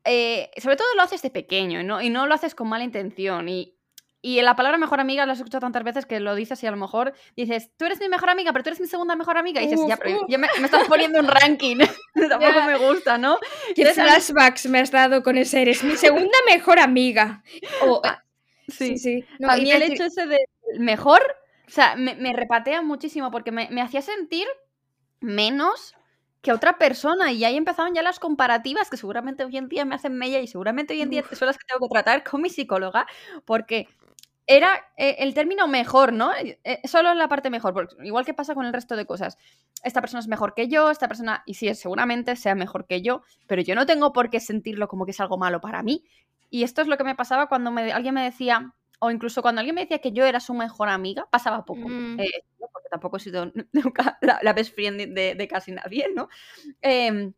[0.04, 2.00] eh, sobre todo lo haces de pequeño, ¿no?
[2.02, 3.48] Y no lo haces con mala intención.
[3.48, 3.74] Y,
[4.22, 6.70] y la palabra mejor amiga la has escuchado tantas veces que lo dices y a
[6.70, 9.60] lo mejor dices, tú eres mi mejor amiga, pero tú eres mi segunda mejor amiga.
[9.62, 11.78] Y dices, Uf, ya, pero ya me, me estás poniendo un ranking.
[12.14, 12.66] Tampoco Ya.
[12.66, 13.38] me gusta, ¿no?
[13.74, 15.62] Qué Entonces, flashbacks me has dado con ese.
[15.62, 17.42] Eres mi segunda mejor amiga.
[17.86, 18.22] O- Ah,
[18.68, 18.98] sí, Sí.
[18.98, 19.24] sí.
[19.38, 20.38] No, a mí el hecho ese de
[20.78, 21.22] mejor,
[21.66, 24.46] o sea, me, me repatea muchísimo porque me, me hacía sentir
[25.20, 25.94] menos
[26.42, 29.94] que otra persona y ahí empezaron ya las comparativas que seguramente hoy en día me
[29.96, 31.36] hacen mella y seguramente hoy en día Uf.
[31.38, 33.06] son las que tengo que tratar con mi psicóloga
[33.44, 33.88] porque
[34.46, 36.32] era eh, el término mejor, ¿no?
[36.34, 39.04] Eh, eh, solo en la parte mejor, porque igual que pasa con el resto de
[39.04, 39.38] cosas.
[39.82, 43.22] Esta persona es mejor que yo, esta persona, y sí, seguramente sea mejor que yo,
[43.48, 46.04] pero yo no tengo por qué sentirlo como que es algo malo para mí.
[46.48, 49.60] Y esto es lo que me pasaba cuando me- alguien me decía, o incluso cuando
[49.60, 51.88] alguien me decía que yo era su mejor amiga, pasaba poco.
[51.88, 52.20] Mm.
[52.20, 56.28] eh, porque tampoco he sido nunca la, la best friend de, de casi nadie, ¿no?
[56.80, 57.32] Em,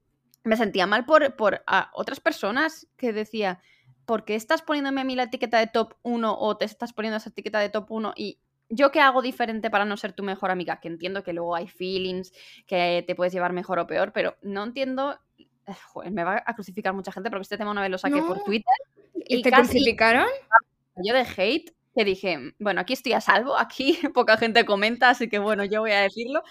[0.44, 3.60] me sentía mal por, por a otras personas que decía,
[4.06, 7.18] ¿por qué estás poniéndome a mí la etiqueta de top 1 o te estás poniendo
[7.18, 8.38] esa etiqueta de top 1 y
[8.70, 10.80] yo qué hago diferente para no ser tu mejor amiga?
[10.80, 12.32] Que entiendo que luego hay feelings,
[12.66, 15.18] que te puedes llevar mejor o peor, pero no entiendo...
[15.36, 18.22] eh, joder, me va a crucificar mucha gente porque este tema una vez lo saqué
[18.22, 18.42] por.
[18.44, 18.74] Twitter
[19.14, 20.26] y ¿Te casi crucificaron?
[21.04, 25.28] Yo de hate que dije, bueno, aquí estoy a salvo, aquí poca gente comenta, así
[25.28, 26.42] que bueno, yo voy a decirlo.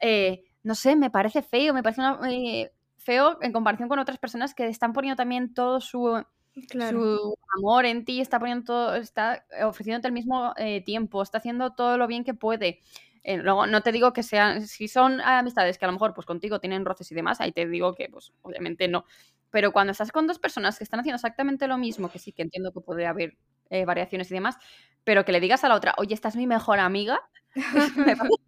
[0.00, 4.18] Eh, no sé, me parece feo, me parece una- eh, feo en comparación con otras
[4.18, 6.24] personas que están poniendo también todo su,
[6.68, 7.00] Claro.
[7.00, 11.72] su amor en ti, está poniendo todo, está ofreciéndote el mismo eh, tiempo, está haciendo
[11.72, 12.80] todo lo bien que puede.
[13.24, 16.26] Eh, luego, no te digo que sean, si son amistades que a lo mejor pues
[16.26, 19.04] contigo tienen roces y demás, ahí te digo que pues obviamente no.
[19.50, 22.42] Pero cuando estás con dos personas que están haciendo exactamente lo mismo, que sí que
[22.42, 23.36] entiendo que puede haber
[23.70, 24.56] eh, variaciones y demás,
[25.04, 27.20] pero que le digas a la otra, oye, esta es mi mejor amiga,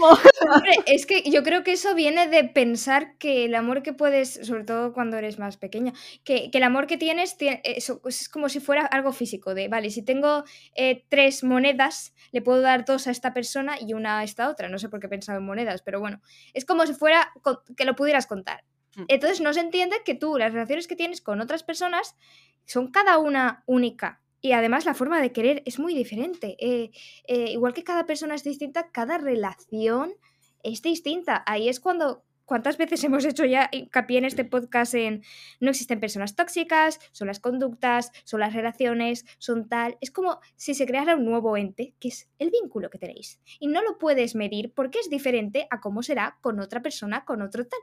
[0.40, 4.34] Hombre, es que yo creo que eso viene de pensar que el amor que puedes,
[4.46, 5.92] sobre todo cuando eres más pequeña,
[6.24, 9.54] que, que el amor que tienes tie- eso, pues es como si fuera algo físico,
[9.54, 13.94] de, vale, si tengo eh, tres monedas, le puedo dar dos a esta persona y
[13.94, 14.68] una a esta otra.
[14.68, 16.20] No sé por qué he pensado en monedas, pero bueno,
[16.52, 17.32] es como si fuera
[17.76, 18.64] que lo pudieras contar.
[18.96, 19.04] Mm.
[19.08, 22.16] Entonces no se entiende que tú, las relaciones que tienes con otras personas,
[22.64, 24.20] son cada una única.
[24.40, 26.56] Y además la forma de querer es muy diferente.
[26.58, 26.90] Eh,
[27.26, 30.14] eh, igual que cada persona es distinta, cada relación
[30.62, 31.42] es distinta.
[31.46, 35.22] Ahí es cuando, ¿cuántas veces hemos hecho ya hincapié en este podcast en
[35.60, 39.96] no existen personas tóxicas, son las conductas, son las relaciones, son tal?
[40.02, 43.40] Es como si se creara un nuevo ente, que es el vínculo que tenéis.
[43.60, 47.40] Y no lo puedes medir porque es diferente a cómo será con otra persona, con
[47.40, 47.80] otro tal.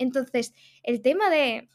[0.00, 1.68] Entonces, el tema de...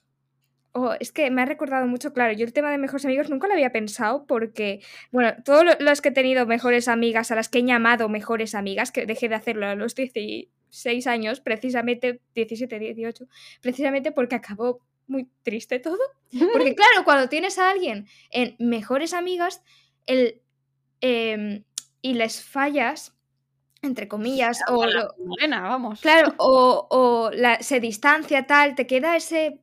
[0.73, 3.47] Oh, es que me ha recordado mucho, claro, yo el tema de mejores amigos nunca
[3.47, 7.47] lo había pensado porque, bueno, todos lo- los que he tenido mejores amigas, a las
[7.47, 12.77] que he llamado mejores amigas, que dejé de hacerlo a los 16 años, precisamente, 17,
[12.77, 13.25] 18,
[13.61, 15.99] precisamente porque acabó muy triste todo.
[16.51, 19.61] Porque claro, cuando tienes a alguien en mejores amigas
[20.07, 20.41] el,
[20.99, 21.63] em,
[22.01, 23.14] y les fallas,
[23.85, 26.01] entre comillas, o, la lo- morena, vamos.
[26.01, 29.61] Claro, o, o la- se distancia tal, te queda ese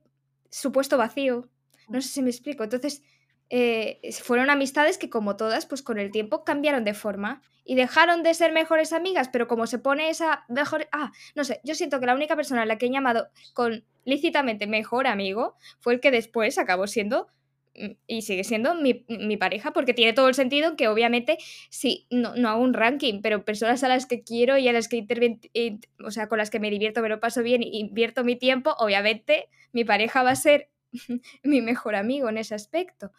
[0.49, 1.49] supuesto vacío.
[1.89, 2.63] No sé si me explico.
[2.63, 3.03] Entonces,
[3.49, 8.23] eh, fueron amistades que como todas, pues con el tiempo cambiaron de forma y dejaron
[8.23, 10.87] de ser mejores amigas, pero como se pone esa mejor...
[10.91, 13.85] Ah, no sé, yo siento que la única persona a la que he llamado con
[14.05, 17.27] lícitamente mejor amigo fue el que después acabó siendo
[18.07, 21.37] y sigue siendo mi, mi pareja, porque tiene todo el sentido que obviamente
[21.69, 24.87] sí, no, no hago un ranking, pero personas a las que quiero y a las
[24.87, 24.97] que
[25.53, 28.35] in- o sea, con las que me divierto, me lo paso bien y invierto mi
[28.35, 30.69] tiempo, obviamente mi pareja va a ser
[31.43, 33.11] mi mejor amigo en ese aspecto.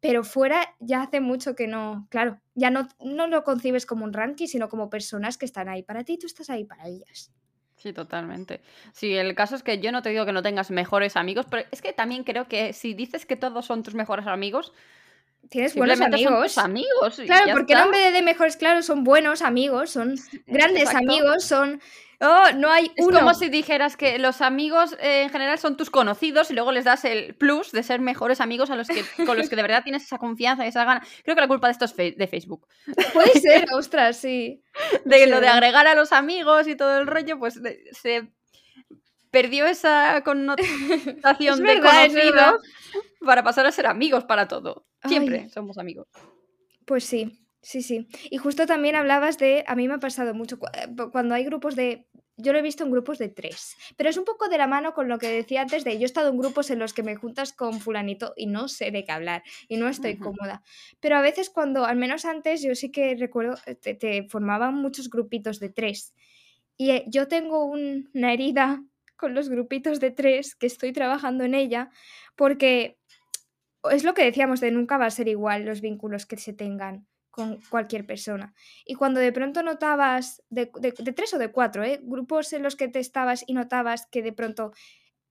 [0.00, 4.12] Pero fuera ya hace mucho que no, claro, ya no, no lo concibes como un
[4.14, 7.32] ranking, sino como personas que están ahí para ti y tú estás ahí para ellas.
[7.80, 8.60] Sí, totalmente.
[8.92, 11.66] Sí, el caso es que yo no te digo que no tengas mejores amigos, pero
[11.70, 14.74] es que también creo que si dices que todos son tus mejores amigos,
[15.48, 16.58] Tienes buenos son amigos.
[16.58, 17.20] amigos.
[17.26, 17.80] Claro, porque en está.
[17.80, 20.98] nombre de mejores, claro, son buenos amigos, son grandes Exacto.
[21.10, 21.80] amigos, son...
[22.22, 23.18] Oh, no hay Es uno.
[23.20, 26.84] como si dijeras que los amigos eh, en general son tus conocidos y luego les
[26.84, 29.82] das el plus de ser mejores amigos a los que, con los que de verdad
[29.82, 31.02] tienes esa confianza y esa gana.
[31.24, 32.68] Creo que la culpa de esto es de Facebook.
[33.14, 34.62] Puede ser, ostras, sí.
[35.06, 38.28] De Sí, lo de agregar a los amigos y todo el rollo, pues de- se
[39.30, 40.68] perdió esa connotación
[41.24, 42.50] Es de verdad.
[42.52, 42.60] conocidos
[43.24, 44.84] para pasar a ser amigos para todo.
[45.06, 45.50] Siempre Ay.
[45.50, 46.06] somos amigos.
[46.84, 47.46] Pues sí.
[47.62, 48.08] Sí, sí.
[48.30, 51.76] Y justo también hablabas de, a mí me ha pasado mucho eh, cuando hay grupos
[51.76, 52.06] de,
[52.38, 54.94] yo lo he visto en grupos de tres, pero es un poco de la mano
[54.94, 57.16] con lo que decía antes de, yo he estado en grupos en los que me
[57.16, 60.62] juntas con fulanito y no sé de qué hablar y no estoy cómoda.
[61.00, 65.10] Pero a veces cuando, al menos antes, yo sí que recuerdo, eh, te, formaban muchos
[65.10, 66.14] grupitos de tres.
[66.78, 68.82] Y eh, yo tengo una herida
[69.16, 71.90] con los grupitos de tres que estoy trabajando en ella
[72.36, 72.99] porque
[73.90, 77.06] es lo que decíamos de nunca va a ser igual los vínculos que se tengan
[77.30, 78.54] con cualquier persona.
[78.84, 80.66] Y cuando de pronto notabas, de,
[81.14, 82.00] tres o de cuatro, ¿eh?
[82.02, 84.72] grupos en los que te estabas y notabas que de pronto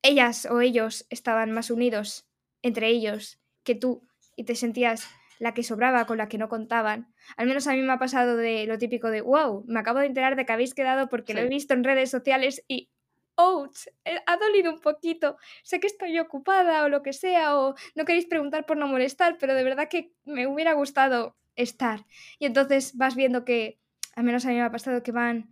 [0.02, 2.28] ellas o ellos estaban más unidos
[2.62, 5.08] entre ellos que tú y te sentías
[5.40, 7.14] la que sobraba con la que no contaban.
[7.38, 10.06] Al menos a mí me ha pasado de lo típico de, wow, me acabo de
[10.06, 12.90] enterar de que habéis quedado porque lo he visto en redes sociales y,
[13.39, 17.75] ouch, eh, ha dolido un poquito, sé que estoy ocupada o lo que sea, o
[17.95, 22.06] no queréis preguntar por no molestar, pero de verdad que me hubiera gustado estar.
[22.38, 23.80] Y entonces vas viendo que,
[24.15, 25.49] al menos a mí me ha pasado que van,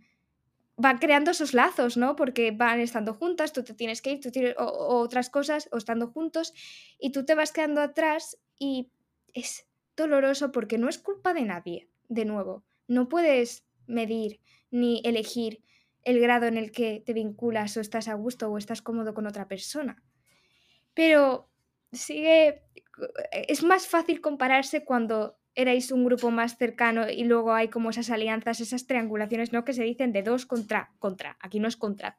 [0.76, 2.14] van creando esos lazos, ¿no?
[2.14, 6.08] Porque van estando juntas, tú te tienes que ir, tú tienes, otras cosas, o estando
[6.08, 6.52] juntos,
[6.98, 8.90] y tú te vas quedando atrás y
[9.32, 12.64] es doloroso porque no es culpa de nadie, de nuevo.
[12.86, 15.62] No puedes medir ni elegir
[16.04, 19.26] el grado en el que te vinculas o estás a gusto o estás cómodo con
[19.26, 20.02] otra persona.
[20.94, 21.50] Pero
[21.92, 22.62] sigue,
[23.32, 28.10] es más fácil compararse cuando erais un grupo más cercano y luego hay como esas
[28.10, 29.64] alianzas, esas triangulaciones, ¿no?
[29.64, 32.18] Que se dicen de dos contra, contra, aquí no es contra,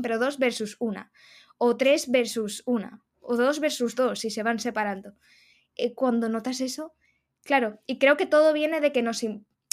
[0.00, 1.12] pero dos versus una,
[1.58, 5.14] o tres versus una, o dos versus dos, si se van separando.
[5.76, 6.94] Eh, cuando notas eso,
[7.44, 9.22] claro, y creo que todo viene de que nos,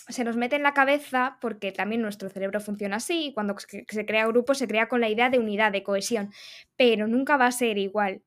[0.09, 4.27] se nos mete en la cabeza, porque también nuestro cerebro funciona así, cuando se crea
[4.27, 6.31] grupo se crea con la idea de unidad, de cohesión,
[6.75, 8.21] pero nunca va a ser igual.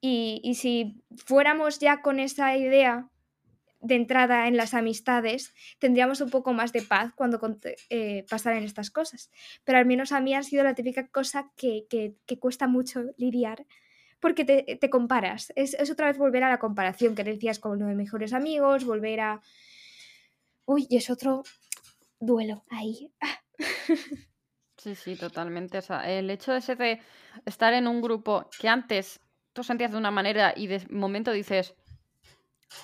[0.00, 3.08] Y, y si fuéramos ya con esa idea
[3.86, 7.40] de entrada en las amistades, tendríamos un poco más de paz cuando
[7.90, 9.30] eh, pasaran estas cosas.
[9.64, 11.86] Pero al menos a mí ha sido la típica cosa que,
[12.40, 13.66] cuesta mucho lidiar
[14.20, 15.52] porque te, comparas.
[15.56, 19.20] Es, otra vez volver a la comparación que decías con uno de mejores amigos, volver
[19.20, 19.42] a...
[20.66, 21.42] Uy, y es otro
[22.20, 23.12] duelo ahí.
[24.78, 25.78] Sí, sí, totalmente.
[25.78, 27.00] O sea, el hecho de, ese de
[27.44, 29.20] estar en un grupo que antes
[29.52, 31.74] tú sentías de una manera y de momento dices,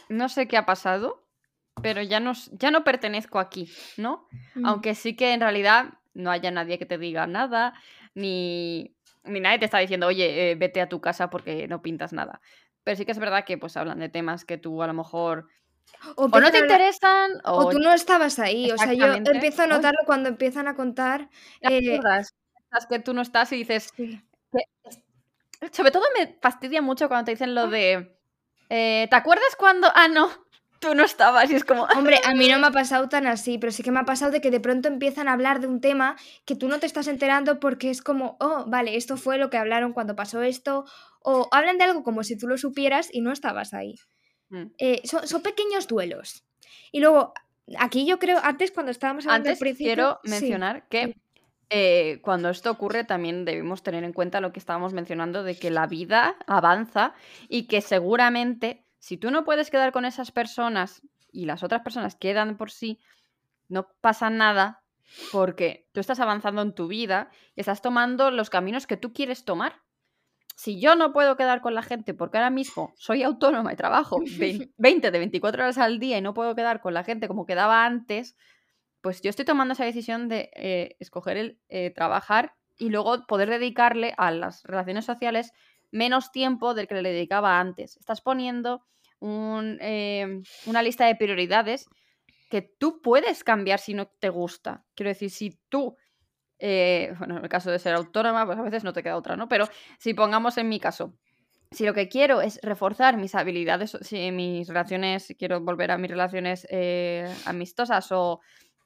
[0.08, 1.28] no sé qué ha pasado,
[1.80, 4.26] pero ya no, ya no pertenezco aquí, ¿no?
[4.54, 4.66] Mm.
[4.66, 7.74] Aunque sí que en realidad no haya nadie que te diga nada,
[8.14, 12.12] ni, ni nadie te está diciendo, oye, eh, vete a tu casa porque no pintas
[12.12, 12.40] nada.
[12.84, 15.46] Pero sí que es verdad que pues hablan de temas que tú a lo mejor
[16.16, 17.68] o, no te interesan o...
[17.70, 18.70] tú no estabas ahí.
[18.70, 21.28] O sea, yo empiezo a notarlo cuando empiezan a contar.
[21.60, 22.00] Eh...
[22.88, 23.92] que tú no estás y dices.
[25.70, 27.68] Sobre todo me fastidia mucho cuando te dicen lo ah.
[27.68, 28.18] de.
[28.68, 29.88] Eh, ¿Te acuerdas cuando.?
[29.94, 30.30] Ah, no,
[30.82, 31.84] tú no estabas y es como.
[31.84, 34.32] Hombre, a mí no me ha pasado tan así, pero sí que me ha pasado
[34.32, 37.06] de que de pronto empiezan a hablar de un tema que tú no te estás
[37.06, 40.84] enterando porque es como, oh, vale, esto fue lo que hablaron cuando pasó esto,
[41.20, 43.94] o hablan de algo como si tú lo supieras y no estabas ahí.
[44.52, 44.64] Mm.
[44.78, 46.44] Eh, son, pequeños duelos.
[46.92, 47.32] Y luego,
[47.78, 51.16] aquí yo creo, antes cuando estábamos hablando antes, principio, quiero mencionar que
[51.70, 55.70] eh, cuando esto ocurre también debemos tener en cuenta lo que estábamos mencionando de que
[55.70, 57.14] la vida avanza
[57.48, 61.00] y que seguramente si tú no puedes quedar con esas personas
[61.32, 63.00] y las otras personas quedan por sí,
[63.68, 64.82] no pasa nada
[65.32, 69.46] porque tú estás avanzando en tu vida y estás tomando los caminos que tú quieres
[69.46, 69.81] tomar.
[70.56, 74.20] Si yo no puedo quedar con la gente porque ahora mismo soy autónoma y trabajo
[74.76, 77.84] 20 de 24 horas al día y no puedo quedar con la gente como quedaba
[77.84, 78.36] antes,
[79.00, 83.50] pues yo estoy tomando esa decisión de eh, escoger el eh, trabajar y luego poder
[83.50, 85.52] dedicarle a las relaciones sociales
[85.90, 87.96] menos tiempo del que le dedicaba antes.
[87.96, 88.84] Estás poniendo
[89.20, 91.86] em, una lista de prioridades
[92.50, 94.84] que tú puedes cambiar si no te gusta.
[94.94, 95.96] Quiero decir, si tú,
[96.64, 99.36] eh, bueno, en el caso de ser autónoma, pues a veces no te queda otra,
[99.36, 99.48] ¿no?
[99.48, 101.12] Pero si pongamos en mi caso,
[101.72, 105.98] si lo que quiero es reforzar mis habilidades, si mis relaciones, si quiero volver a
[105.98, 106.66] mis relaciones
[107.46, 108.40] amistosas o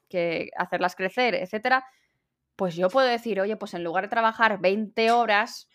[0.09, 1.85] que hacerlas crecer, etcétera,
[2.55, 5.69] pues yo puedo decir, oye, pues en lugar de trabajar 20 horas,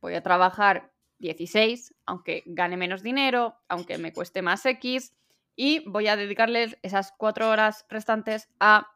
[0.00, 5.14] voy a trabajar 16, aunque gane menos dinero, aunque me cueste más X,
[5.54, 8.88] y voy a dedicarles esas cuatro horas restantes a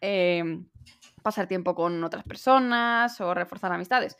[0.00, 0.66] em,
[1.20, 4.16] pasar tiempo con otras personas o reforzar amistades.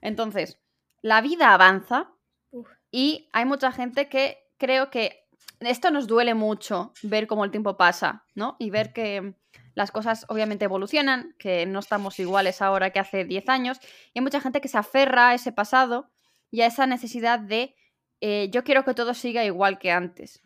[0.00, 0.60] Entonces,
[1.02, 2.12] la vida avanza
[2.90, 5.26] y hay mucha gente que creo que
[5.60, 8.56] esto nos duele mucho ver cómo el tiempo pasa, ¿no?
[8.58, 9.34] Y ver que
[9.74, 13.78] las cosas obviamente evolucionan, que no estamos iguales ahora que hace 10 años,
[14.12, 16.10] y hay mucha gente que se aferra a ese pasado
[16.50, 17.74] y a esa necesidad de
[18.20, 20.42] eh, yo quiero que todo siga igual que antes.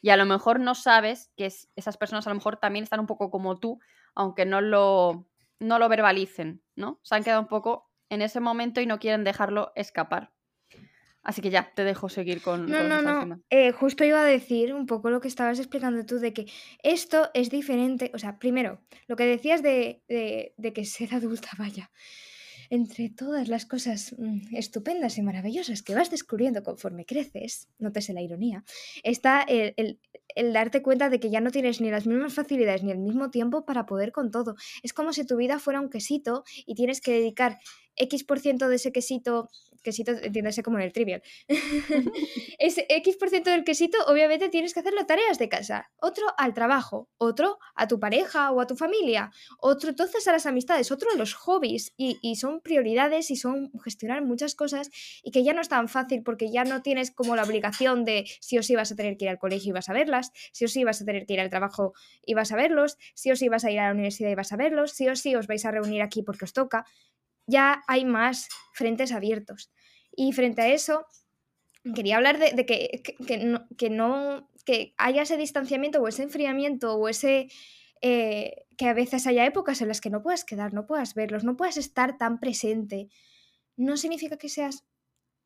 [0.00, 1.46] Y a lo mejor no sabes que
[1.76, 3.78] esas personas a lo mejor también están un poco como tú,
[4.14, 5.28] aunque no lo,
[5.62, 7.00] no lo verbalicen, ¿no?
[7.02, 10.32] Se han quedado un poco en ese momento y no quieren dejarlo escapar.
[11.22, 12.66] Así que ya, te dejo seguir con...
[12.66, 13.40] No, no, no.
[13.48, 16.50] Eh, justo iba a decir un poco lo que estabas explicando tú, de que
[16.82, 18.10] esto es diferente.
[18.12, 21.90] O sea, primero, lo que decías de, de que ser adulta, vaya
[22.72, 28.22] entre todas las cosas mm, estupendas y maravillosas que vas descubriendo conforme creces, nótese la
[28.22, 28.64] ironía,
[29.02, 30.00] está el,
[30.54, 33.66] darte cuenta de que ya no tienes ni las mismas facilidades ni el mismo tiempo
[33.66, 34.54] para poder con todo.
[34.82, 37.58] Es como si tu vida fuera un quesito y tienes que dedicar
[37.96, 39.50] X% por ciento de ese quesito
[39.82, 41.22] quesito, entiéndase como en el trivial.
[42.58, 45.90] Ese X% del quesito, obviamente tienes que hacer las tareas de casa.
[46.00, 50.46] Otro al trabajo, otro a tu pareja o a tu familia, otro entonces a las
[50.46, 51.92] amistades, otro a los hobbies.
[51.96, 54.90] Y, y son prioridades y son gestionar muchas cosas
[55.22, 58.24] y que ya no es tan fácil porque ya no tienes como la obligación de
[58.40, 60.64] sí o sí vas a tener que ir al colegio y vas a verlas, sí
[60.64, 61.92] o sí vas a tener que ir al trabajo
[62.24, 64.52] y vas a verlos, sí o sí vas a ir a la universidad y vas
[64.52, 66.84] a verlos, sí o sí os vais a reunir aquí porque os toca
[67.52, 69.70] ya hay más frentes abiertos.
[70.16, 71.06] Y frente a eso,
[71.94, 73.02] quería hablar de, que,
[73.76, 77.48] que, no, que, haya ese distanciamiento o ese enfriamiento o ese...
[78.04, 81.44] Eh, que a veces haya épocas en las que no puedas quedar, no puedas verlos,
[81.44, 83.08] no puedas estar tan presente.
[83.76, 84.84] No significa que seas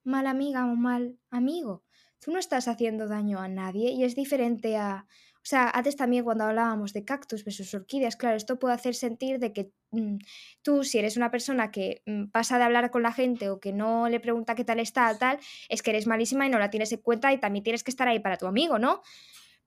[0.05, 1.85] mala amiga o mal amigo.
[2.19, 5.07] Tú no estás haciendo daño a nadie y es diferente a,
[5.47, 9.39] o sea, antes también cuando hablábamos de cactus versus orquídeas, claro, esto puede hacer sentir
[9.39, 10.17] de que mm,
[10.61, 13.73] tú, si eres una persona que mm, pasa de hablar con la gente o que
[13.73, 15.39] no le pregunta qué tal está, tal,
[15.69, 18.09] es que eres malísima y no la tienes en cuenta y también tienes que estar
[18.09, 19.03] ahí para tu amigo, ¿no?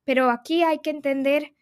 [0.04, 1.56] Pero aquí hay que entender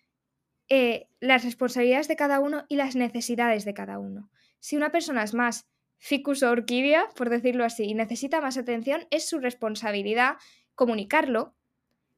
[0.68, 4.32] eh, las responsabilidades de cada uno y las necesidades de cada uno.
[4.60, 5.68] Si una persona es más
[6.00, 10.38] ficus o orquídea, por decirlo así, y necesita más atención, es su responsabilidad
[10.74, 11.57] comunicarlo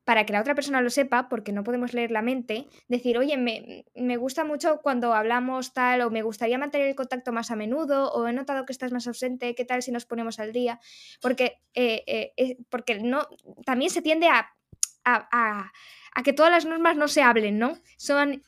[0.10, 3.38] para que la otra persona lo sepa, porque no podemos leer la mente, decir, oye,
[3.38, 8.12] me, gusta mucho cuando hablamos tal, o me gustaría mantener el contacto más a menudo,
[8.14, 10.80] o he notado que estás más ausente, ¿qué tal si nos ponemos al día?
[11.22, 13.28] Porque, eh, eh, eh, porque no,
[13.68, 14.50] también se tiende a,
[15.06, 15.72] a,
[16.24, 17.78] que todas las normas no se hablen, ¿no?
[17.98, 18.44] Son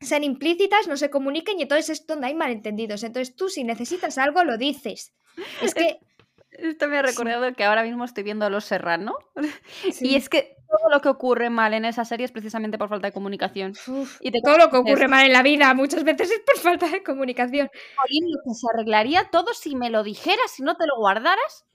[0.00, 3.02] sean implícitas, no se comuniquen y entonces es donde hay malentendidos.
[3.02, 5.12] Entonces tú si necesitas algo lo dices.
[5.60, 5.98] Es que...
[6.62, 9.14] Esto me ha recordado que ahora mismo estoy viendo Los Serrano
[10.00, 13.08] y es que todo lo que ocurre mal en esa serie es precisamente por falta
[13.08, 13.74] de comunicación.
[14.20, 17.02] y todo lo que ocurre mal en la vida muchas veces es por falta de
[17.02, 17.68] comunicación.
[17.72, 21.66] lo que se arreglaría todo si me lo dijeras, si no te lo guardaras.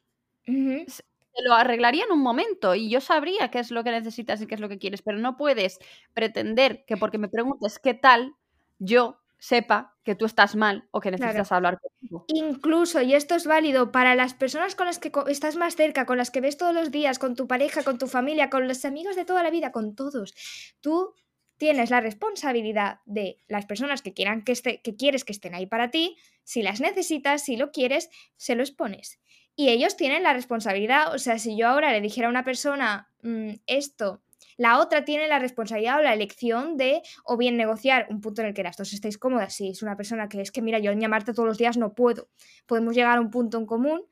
[0.46, 4.48] Te lo arreglaría en un momento y yo sabría qué es lo que necesitas y
[4.48, 5.80] qué es lo que quieres, pero no puedes
[6.14, 8.36] pretender que porque me preguntes qué tal,
[8.80, 12.26] yo sepa que tú estás mal o que necesitas hablar contigo.
[12.30, 16.18] Incluso, y esto es válido para las personas con las que estás más cerca, con
[16.18, 19.16] las que ves todos los días, con tu pareja, con tu familia, con los amigos
[19.16, 20.34] de toda la vida, con todos.
[20.82, 21.14] Tú
[21.58, 25.68] tienes la responsabilidad de las personas que quieran que, esté, que quieres que estén ahí
[25.68, 29.20] para ti, si las necesitas, si lo quieres, se lo expones.
[29.56, 33.12] Y ellos tienen la responsabilidad, o sea, si yo ahora le dijera a una persona
[33.22, 34.24] mm, esto
[34.58, 38.48] la otra tiene la responsabilidad o la elección de o bien negociar un punto en
[38.48, 39.54] el que las dos estéis cómodas.
[39.54, 41.94] Si es una persona que es que, mira, yo en llamarte todos los días no
[41.94, 42.30] puedo.
[42.66, 44.06] Podemos llegar a un punto en común.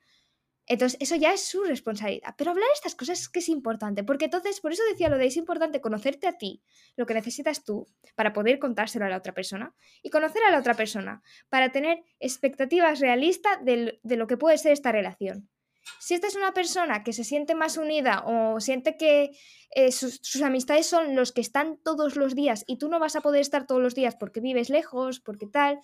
[0.66, 2.34] Entonces, eso ya es su responsabilidad.
[2.38, 5.26] Pero hablar estas cosas es que es importante, porque entonces, por eso decía lo de
[5.26, 6.62] es importante conocerte a ti,
[6.96, 10.58] lo que necesitas tú, para poder contárselo a la otra persona, y conocer a la
[10.58, 15.50] otra persona, para tener expectativas realistas de, de lo que puede ser esta relación.
[15.98, 19.30] Si esta es una persona que se siente más unida o siente que
[19.70, 23.20] eh, sus, amistades son los que están todos los días y tú no vas a
[23.20, 25.80] poder estar todos los días porque vives lejos, porque tal,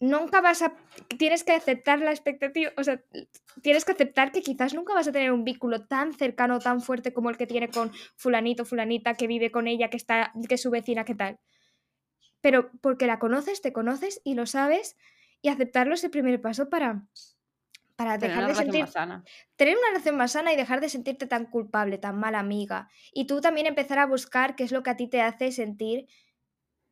[0.00, 0.74] nunca vas a...
[1.18, 3.02] Tienes que aceptar la expectativa, o sea,
[3.62, 7.12] tienes que aceptar que quizás nunca vas a tener un vínculo tan cercano, tan fuerte
[7.12, 10.62] como el que tiene con fulanito, fulanita, que vive con ella, que, está, que es
[10.62, 11.38] su vecina, que tal.
[12.40, 14.96] Pero porque la conoces, te conoces y lo sabes
[15.42, 17.06] y aceptarlo es el primer paso para
[17.96, 18.84] para dejar de sentir
[19.56, 22.88] tener una relación más sana y dejar de sentirte tan culpable, tan mala amiga.
[23.12, 26.06] Y tú también empezar a buscar qué es lo que a ti te hace sentir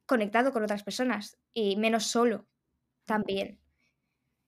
[0.07, 2.47] conectado con otras personas y menos solo
[3.05, 3.59] también.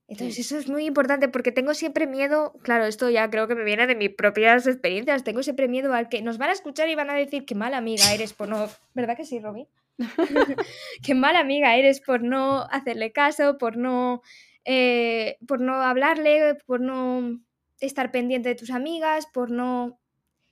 [0.08, 3.64] Entonces eso es muy importante porque tengo siempre miedo, claro, esto ya creo que me
[3.64, 6.94] viene de mis propias experiencias, tengo siempre miedo al que nos van a escuchar y
[6.94, 8.68] van a decir qué mala amiga eres por no...
[8.94, 9.68] ¿Verdad que sí, Romy?
[11.02, 14.22] qué mala amiga eres por no hacerle caso, por no
[14.66, 17.40] eh, por no hablarle, por no
[17.80, 20.00] estar pendiente de tus amigas, por no...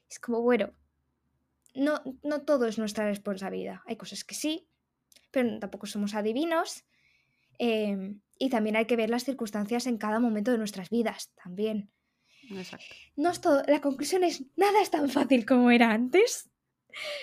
[0.08, 0.72] Es como, bueno,
[1.74, 3.80] no, no todo es nuestra responsabilidad.
[3.86, 4.68] Hay cosas que sí,
[5.32, 6.84] pero tampoco somos adivinos.
[7.58, 11.90] Em, y también hay que ver las circunstancias en cada momento de nuestras vidas, también.
[12.50, 12.94] Exacto.
[13.16, 16.50] No es todo, la conclusión es, nada es tan fácil como era antes.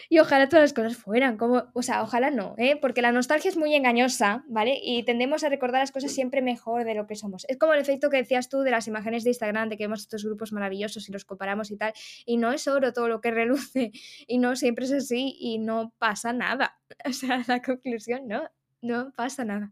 [0.09, 2.77] Y ojalá todas las cosas fueran como, o sea, ojalá no, ¿eh?
[2.79, 4.79] porque la nostalgia es muy engañosa, ¿vale?
[4.81, 7.45] Y tendemos a recordar las cosas siempre mejor de lo que somos.
[7.47, 10.01] Es como el efecto que decías tú de las imágenes de Instagram, de que vemos
[10.01, 11.93] estos grupos maravillosos y los comparamos y tal,
[12.25, 13.91] y no es oro todo lo que reluce,
[14.27, 16.77] y no siempre es así, y no pasa nada.
[17.05, 18.43] O sea, la conclusión, no,
[18.81, 19.71] no pasa nada.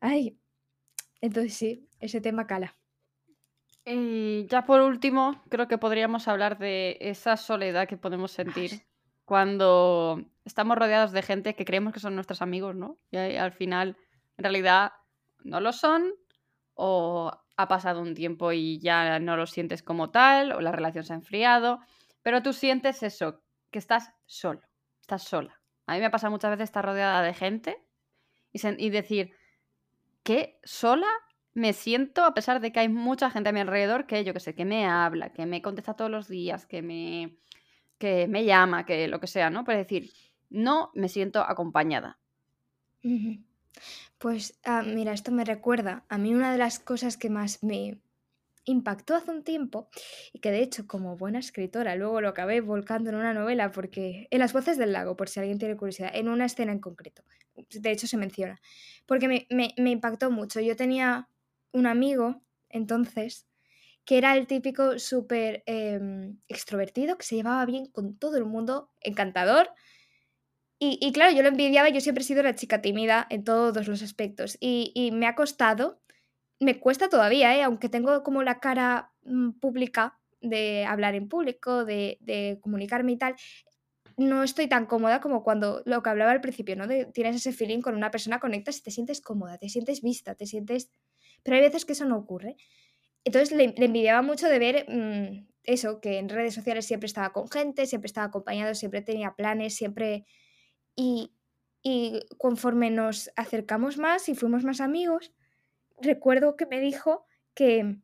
[0.00, 0.38] Ay,
[1.20, 2.76] entonces sí, ese tema cala.
[3.88, 8.84] Y ya por último, creo que podríamos hablar de esa soledad que podemos sentir
[9.24, 12.98] cuando estamos rodeados de gente que creemos que son nuestros amigos, ¿no?
[13.12, 13.96] Y al final,
[14.36, 14.92] en realidad,
[15.44, 16.12] no lo son,
[16.74, 21.04] o ha pasado un tiempo y ya no lo sientes como tal, o la relación
[21.04, 21.78] se ha enfriado,
[22.22, 24.62] pero tú sientes eso, que estás solo,
[25.00, 25.60] estás sola.
[25.86, 27.80] A mí me pasa muchas veces estar rodeada de gente
[28.52, 29.32] y, y decir,
[30.24, 31.06] ¿qué sola
[31.56, 34.40] me siento a pesar de que hay mucha gente a mi alrededor que yo que
[34.40, 37.38] sé, que me habla, que me contesta todos los días, que me,
[37.96, 39.64] que me llama, que lo que sea, ¿no?
[39.64, 40.12] Pero decir,
[40.50, 42.18] no me siento acompañada.
[44.18, 48.02] Pues ah, mira, esto me recuerda a mí una de las cosas que más me
[48.66, 49.88] impactó hace un tiempo
[50.34, 54.28] y que de hecho como buena escritora luego lo acabé volcando en una novela porque
[54.30, 57.22] en las voces del lago, por si alguien tiene curiosidad, en una escena en concreto,
[57.70, 58.60] de hecho se menciona,
[59.06, 60.60] porque me, me impactó mucho.
[60.60, 61.30] Yo tenía
[61.72, 63.46] un amigo, entonces,
[64.06, 68.90] que era el típico súper em, extrovertido, que se llevaba bien con todo el mundo,
[69.00, 69.70] encantador.
[70.78, 74.02] Y, claro, yo lo envidiaba, yo siempre he sido la chica tímida en todos los
[74.02, 74.58] aspectos.
[74.60, 76.00] Y, me ha costado,
[76.60, 77.62] me cuesta todavía, ¿eh?
[77.62, 83.36] aunque tengo como la cara mm, pública de hablar en público, de, comunicarme y tal,
[84.18, 86.86] no estoy tan cómoda como cuando lo que hablaba al principio, ¿no?
[87.12, 90.46] Tienes ese feeling con una persona, conectas y te sientes cómoda, te sientes vista, te
[90.46, 90.90] sientes
[91.46, 92.56] pero hay veces que eso no ocurre.
[93.22, 97.48] Entonces le, envidiaba mucho de ver mm, eso, que en redes sociales siempre estaba con
[97.48, 100.26] gente, siempre estaba acompañado, siempre tenía planes, siempre...
[100.96, 101.32] Y,
[101.84, 105.32] y conforme nos acercamos más y fuimos más amigos,
[106.00, 107.24] recuerdo que me dijo
[107.54, 107.98] que,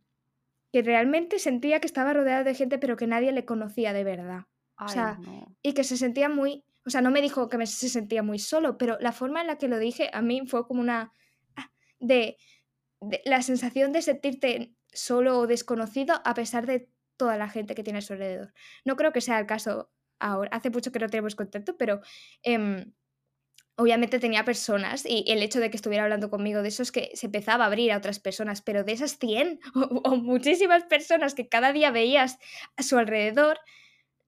[0.72, 4.42] que realmente sentía que estaba rodeado de gente, pero que nadie le conocía de verdad.
[4.78, 5.18] o sea,
[5.62, 8.38] y que se sentía muy, o sea, no me dijo que me, se sentía muy
[8.38, 11.12] solo, pero la forma en la que lo dije a mí fue como una
[11.56, 12.36] ah, de
[13.24, 18.00] la sensación de sentirte solo o desconocido a pesar de toda la gente que tiene
[18.00, 18.52] a su alrededor.
[18.84, 20.50] No creo que sea el caso ahora.
[20.52, 22.00] Hace mucho que no tenemos contacto, pero
[22.42, 22.92] em,
[23.76, 27.10] obviamente tenía personas y el hecho de que estuviera hablando conmigo de eso es que
[27.14, 31.48] se empezaba a abrir a otras personas, pero de esas 100 o, muchísimas personas que
[31.48, 32.38] cada día veías
[32.76, 33.58] a su alrededor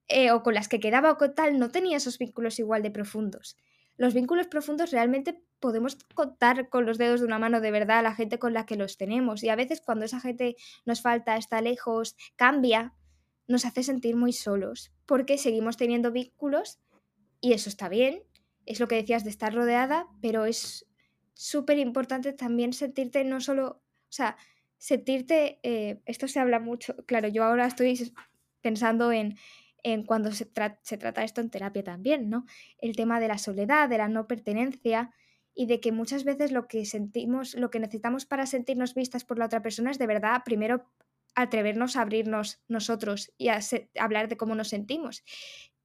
[0.09, 2.91] eh, o con las que quedaba o con tal, no tenía esos vínculos igual de
[2.91, 3.57] profundos
[3.97, 8.03] los vínculos profundos realmente podemos contar con los dedos de una mano de verdad a
[8.03, 9.43] la gente con la que los tenemos.
[9.43, 12.95] Y a veces cuando esa gente nos falta, está lejos, cambia,
[13.47, 16.81] nos hace sentir muy solos, porque seguimos teniendo vínculos
[17.41, 18.23] y eso está bien.
[18.67, 20.87] Es lo que decías de estar rodeada, pero es
[21.35, 24.37] súper importante también sentirte no solo, o sea,
[24.79, 28.13] sentirte, eh, esto se habla mucho, claro, yo ahora estoy
[28.61, 29.37] pensando en
[29.85, 30.51] en cuando se,
[30.83, 32.47] se, trata esto en terapia también, ¿no?
[32.79, 35.13] El tema de la soledad, de la no pertenencia
[35.55, 39.39] y de que muchas veces lo que sentimos, lo que necesitamos para sentirnos vistas por
[39.39, 40.91] la otra persona es de verdad primero
[41.37, 43.61] atrevernos a abrirnos nosotros y a
[44.01, 45.23] hablar de cómo nos sentimos,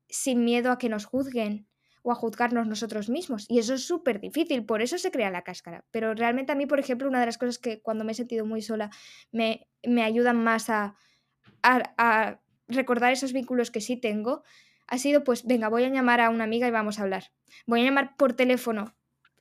[0.07, 1.67] sin miedo a que nos juzguen
[2.01, 3.45] o a juzgarnos nosotros mismos.
[3.49, 5.83] Y eso es súper difícil, por eso se crea la cáscara.
[5.91, 8.45] Pero realmente a mí, por ejemplo, una de las cosas que cuando me he sentido
[8.45, 8.89] muy sola
[9.31, 10.95] me, me ayudan más a
[12.69, 14.43] recordar esos vínculos que sí tengo,
[14.87, 17.31] ha sido pues, venga, voy a llamar a una amiga y vamos a hablar.
[17.67, 18.95] Voy a llamar por teléfono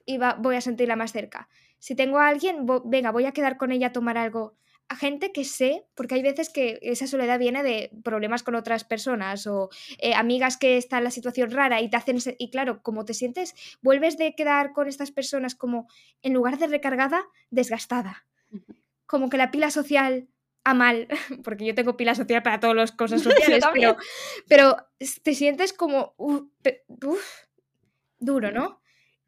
[0.04, 1.48] y voy a sentirla más cerca.
[1.78, 4.56] Si tengo a alguien, venga, voy a quedar con ella a tomar algo.
[4.88, 8.84] A gente que sé, porque hay veces que esa soledad viene de problemas con otras
[8.84, 9.68] personas o
[9.98, 12.18] eh, amigas que están en la situación rara y te hacen...
[12.38, 15.88] Y claro, como te sientes, vuelves de quedar con estas personas como,
[16.22, 18.26] en lugar de recargada, desgastada.
[19.06, 20.28] Como que la pila social
[20.68, 21.08] a mal,
[21.44, 23.96] porque yo tengo pila social para todas las cosas sociales, pero,
[24.48, 24.76] pero,
[25.22, 26.14] te sientes como
[28.18, 28.80] duro, ¿no?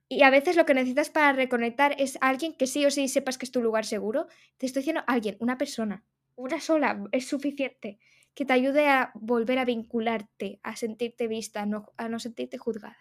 [0.08, 3.38] Y a veces lo que necesitas para reconectar es alguien que sí o sí sepas
[3.38, 4.26] que es tu lugar seguro.
[4.58, 8.00] Te estoy diciendo alguien, una persona, una sola, es suficiente.
[8.34, 12.98] Que te ayude a volver a vincularte, a sentirte vista, no, a no sentirte juzgada.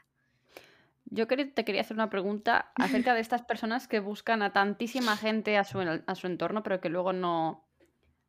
[1.06, 5.58] Yo te quería hacer una pregunta acerca de estas personas que buscan a tantísima gente
[5.58, 7.69] a su, a su entorno, pero que luego no,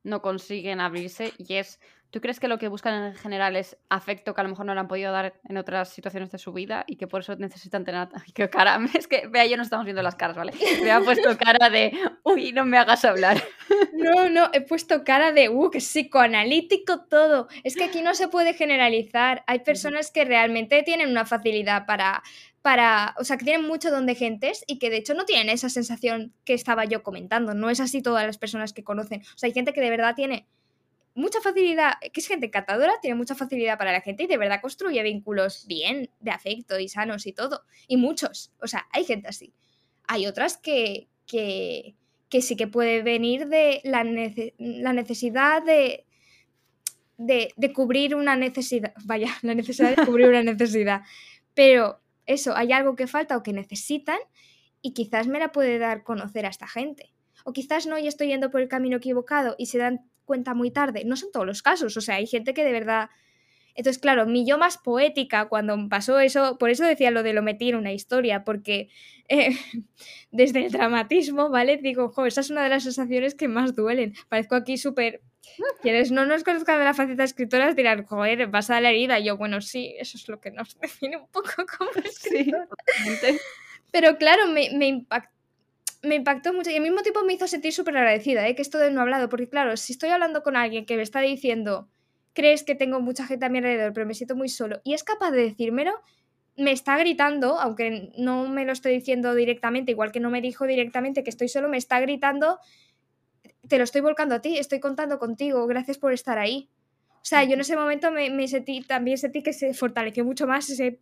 [0.03, 1.78] no consiguen abrirse y es
[2.11, 4.74] ¿Tú crees que lo que buscan en general es afecto que a lo mejor no
[4.74, 7.84] le han podido dar en otras situaciones de su vida y que por eso necesitan
[7.84, 8.09] tener...
[8.34, 8.80] ¡Qué cara!
[9.01, 10.53] Es que, vea, yo no estamos viendo las caras, ¿vale?
[10.82, 11.92] Me ha puesto cara de,
[12.24, 13.40] uy, no me hagas hablar.
[13.92, 17.46] No, no, he puesto cara de, uh, que psicoanalítico todo.
[17.62, 19.44] Es que aquí no se puede generalizar.
[19.46, 22.22] Hay personas que realmente tienen una facilidad para
[22.62, 25.48] para, o sea, que tienen mucho don de gentes y que de hecho no tienen
[25.48, 27.54] esa sensación que estaba yo comentando.
[27.54, 29.22] No es así todas las personas que conocen.
[29.34, 30.46] O sea, hay gente que de verdad tiene
[31.14, 34.61] mucha facilidad, que es gente encantadora, tiene mucha facilidad para la gente y de verdad
[34.61, 37.62] construye vínculos bien, de afecto y sanos y todo.
[37.88, 39.54] Y muchos, o sea, hay gente así.
[40.06, 41.94] Hay otras que, que,
[42.28, 44.04] que sí que puede venir de la,
[44.58, 46.04] la necesidad de,
[47.16, 51.02] de, de, cubrir una necesidad, vaya, la necesidad de cubrir una necesidad.
[51.54, 54.18] Pero eso, hay algo que falta o que necesitan
[54.83, 57.12] y quizás me la puede dar conocer a esta gente.
[57.45, 60.71] O quizás no y estoy yendo por el camino equivocado y se dan cuenta muy
[60.71, 61.05] tarde.
[61.05, 63.11] No son todos los casos, o sea, hay gente que de verdad...
[63.77, 67.41] Entonces, claro, mi yo más poética cuando pasó eso, por eso decía lo de lo
[67.41, 68.89] metí en una historia, porque
[69.29, 69.51] eh,
[70.31, 71.77] desde el dramatismo, ¿vale?
[71.77, 74.14] Digo, jo, esa es una de las sensaciones que más duelen.
[74.29, 75.23] Parezco aquí súper...
[75.82, 79.18] Quieres no nos conozcan de la faceta de escritoras, dirán, joder, vas a la herida.
[79.18, 82.66] Y yo, bueno, sí, eso es lo que nos define un poco como escritora.
[83.20, 83.38] Sí,
[83.92, 85.40] Pero claro, me, me impactó
[86.03, 88.55] me impactó mucho y al mismo tiempo me hizo sentir súper agradecida, ¿eh?
[88.55, 91.20] que esto de no hablado, porque claro, si estoy hablando con alguien que me está
[91.20, 91.88] diciendo,
[92.32, 95.05] crees que tengo mucha gente a mi alrededor, pero me siento muy solo, y es
[95.05, 95.92] capaz de decírmelo,
[96.57, 100.66] me está gritando, aunque no me lo estoy diciendo directamente, igual que no me dijo
[100.66, 102.59] directamente que estoy solo, me está gritando,
[103.71, 106.68] te lo estoy volcando a ti, estoy contando contigo, gracias por estar ahí.
[107.14, 110.49] O sea, yo en ese momento me, me sentí, también sentí que se fortaleció mucho
[110.49, 110.99] más ese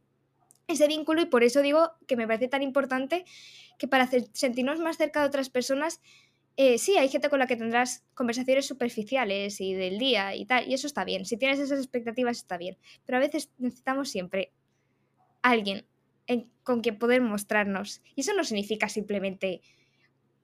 [0.69, 3.25] ese vínculo y por eso digo que me parece tan importante
[3.79, 6.03] que para sentirnos más cerca de otras personas,
[6.59, 10.69] eh, sí, hay gente con la que tendrás conversaciones superficiales y del día y tal,
[10.69, 11.25] y eso está bien.
[11.25, 14.53] Si tienes esas expectativas está bien, pero a veces necesitamos siempre
[15.41, 15.87] alguien
[16.63, 18.03] con quien poder mostrarnos.
[18.15, 19.63] Y eso no significa simplemente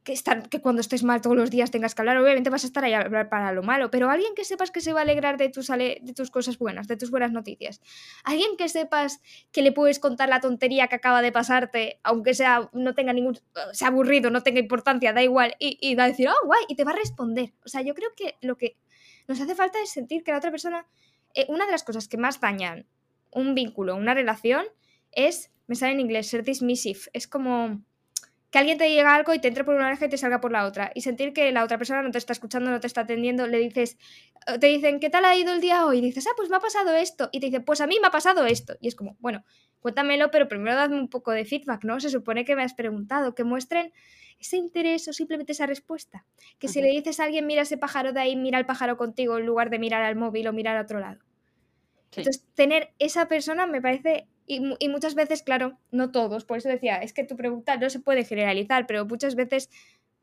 [0.05, 0.15] que,
[0.51, 2.19] que cuando estés mal todos los días tengas que hablar.
[2.19, 4.81] Obviamente vas a estar ahí a hablar para lo malo, pero alguien que sepas que
[4.81, 7.81] se va a alegrar de tus, de tus cosas buenas, de tus buenas noticias.
[8.23, 12.69] Alguien que sepas que le puedes contar la tontería que acaba de pasarte, aunque sea,
[12.75, 13.41] no tenga ningún,
[13.73, 16.85] sea aburrido, no tenga importancia, da igual, y, va a decir, oh, guay, y te
[16.85, 17.55] va a responder.
[17.65, 18.77] O sea, yo creo que lo que
[19.27, 20.87] nos hace falta es sentir que la otra persona,
[21.33, 22.87] eh, una de las cosas que más dañan
[23.31, 24.67] un vínculo, una relación,
[25.13, 27.01] es, me sale en inglés, ser dismissive.
[27.15, 27.83] Es como
[28.55, 30.53] que alguien te diga algo y te entre por una oreja y te salga por
[30.53, 30.93] la otra.
[30.95, 33.59] Y sentir que la otra persona no te está escuchando, no te está atendiendo, le
[33.59, 33.99] dices,
[34.61, 35.99] te dicen, ¿qué tal ha ido el día hoy?
[35.99, 37.31] Y dices, ah, pues me ha pasado esto.
[37.33, 38.77] Y te dice, pues a mí me ha pasado esto.
[38.81, 39.45] Y es como, bueno,
[39.81, 41.99] cuéntamelo, pero primero dame un poco de feedback, ¿no?
[41.99, 43.93] Se supone que me has preguntado, que muestren
[44.39, 46.25] ese interés o simplemente esa respuesta.
[46.61, 49.37] Que si le dices a alguien, mira ese pájaro de ahí, mira el pájaro contigo,
[49.37, 51.19] en lugar de mirar al móvil o mirar a otro lado.
[52.13, 56.97] Entonces, tener esa persona me parece y, muchas veces, claro, no todos, por eso decía,
[56.97, 59.71] es que tu pregunta no se puede generalizar, pero muchas veces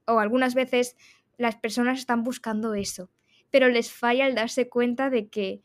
[0.06, 0.96] o algunas veces
[1.38, 3.10] las personas están buscando eso,
[3.50, 5.62] pero les falla el darse cuenta de que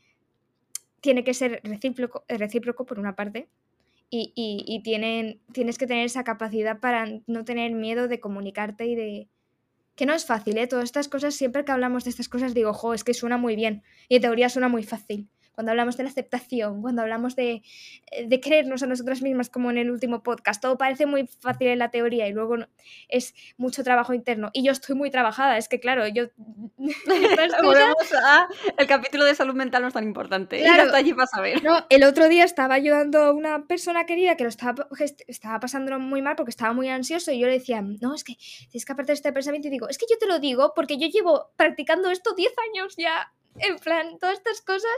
[1.01, 3.47] tiene que ser recíproco, recíproco por una parte
[4.09, 8.95] y, y, tienen, tienes que tener esa capacidad para no tener miedo de comunicarte y
[8.95, 9.27] de...
[9.95, 10.67] Que no es fácil, ¿eh?
[10.67, 13.55] Todas estas cosas, siempre que hablamos de estas cosas digo, jo, es que suena muy
[13.55, 15.27] bien y en teoría suena muy fácil
[15.57, 17.63] cuando hablamos de la aceptación, cuando hablamos de,
[18.11, 20.61] eh, de creernos a nosotras mismas como en el último podcast.
[20.61, 22.57] Todo parece muy fácil en la teoría y luego
[23.09, 24.51] es mucho trabajo interno.
[24.53, 26.25] Y yo estoy muy trabajada, es que claro, yo...
[28.77, 30.59] el capítulo de salud mental no es tan importante.
[30.59, 31.63] Claro, hasta allí vas a ver.
[31.63, 34.87] No, el otro día estaba ayudando a una persona querida que lo estaba,
[35.27, 38.35] estaba pasando muy mal porque estaba muy ansioso y yo le decía, no, es que
[38.69, 41.07] tienes que apartar este pensamiento y digo, es que yo te lo digo porque yo
[41.07, 43.33] llevo practicando esto 10 años ya.
[43.59, 44.91] En plan, todas estas cosas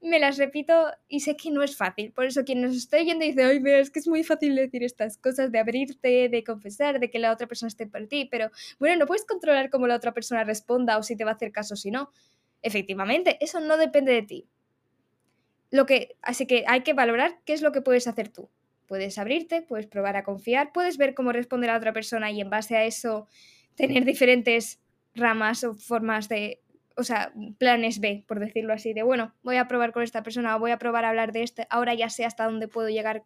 [0.00, 2.12] me las repito y sé que no es fácil.
[2.12, 4.82] Por eso quien nos está oyendo dice, ay, mira, es que es muy fácil decir
[4.82, 8.50] estas cosas, de abrirte, de confesar, de que la otra persona esté por ti, pero
[8.78, 11.52] bueno, no puedes controlar cómo la otra persona responda o si te va a hacer
[11.52, 12.10] caso o si no.
[12.62, 14.48] Efectivamente, eso no depende de ti.
[15.70, 18.48] Lo que, así que hay que valorar qué es lo que puedes hacer tú.
[18.86, 22.50] Puedes abrirte, puedes probar a confiar, puedes ver cómo responde la otra persona y en
[22.50, 23.28] base a eso
[23.76, 24.80] tener diferentes
[25.14, 26.60] ramas o formas de
[26.96, 30.56] o sea, planes B, por decirlo así, de bueno, voy a probar con esta persona,
[30.56, 33.24] voy a probar a hablar de este, ahora ya sé hasta dónde puedo llegar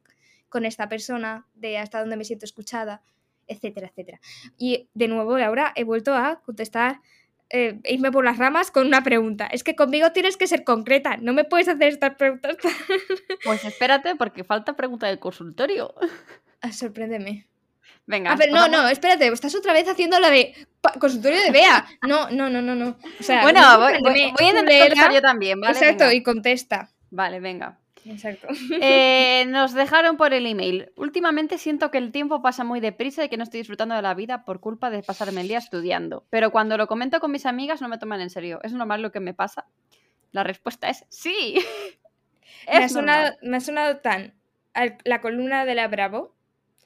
[0.48, 3.02] con esta persona, de hasta dónde me siento escuchada,
[3.46, 4.20] etcétera, etcétera.
[4.56, 7.00] Y de nuevo, Laura, he vuelto a contestar,
[7.50, 9.46] eh, irme por las ramas con una pregunta.
[9.46, 12.56] Es que conmigo tienes que ser concreta, no me puedes hacer estas preguntas.
[13.44, 15.94] Pues espérate, porque falta pregunta del consultorio.
[16.60, 17.46] Ah, sorpréndeme.
[18.06, 18.32] Venga.
[18.32, 20.54] Ah, pero no, no, espérate, estás otra vez haciendo la de
[20.98, 21.86] consultorio de Bea.
[22.06, 22.96] No, no, no, no, no.
[23.18, 25.72] O sea, bueno, voy, voy, voy, a intentar yo también, ¿vale?
[25.72, 26.90] Exacto, y contesta.
[27.10, 27.78] Vale, venga.
[28.06, 28.48] Exacto.
[28.80, 30.90] Eh, nos dejaron por el email.
[30.96, 34.14] Últimamente siento que el tiempo pasa muy deprisa y que no estoy disfrutando de la
[34.14, 36.26] vida por culpa de pasarme el día estudiando.
[36.30, 38.60] Pero cuando lo comento con mis amigas no me toman en serio.
[38.62, 39.66] ¿Es normal lo que me pasa?
[40.32, 41.56] La respuesta es sí.
[42.70, 44.34] me, ha sonado, me ha sonado tan
[45.04, 46.34] la columna de la Bravo.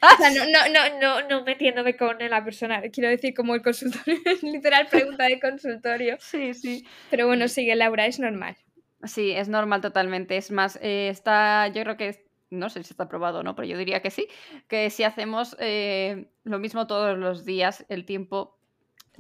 [0.01, 3.63] O sea, no, no, no, no, no metiéndome con la persona, quiero decir como el
[3.63, 6.17] consultorio, literal pregunta de consultorio.
[6.21, 6.87] Sí, sí.
[7.11, 8.57] Pero bueno, sigue Laura, es normal.
[9.05, 10.37] Sí, es normal totalmente.
[10.37, 13.67] Es más, eh, está, yo creo que, no sé si está probado o no, pero
[13.69, 14.29] yo diría que sí,
[14.69, 18.58] que si hacemos eh, lo mismo todos los días, el tiempo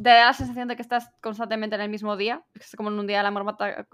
[0.03, 2.99] te da la sensación de que estás constantemente en el mismo día, es como en
[2.99, 3.89] un día de la marmota,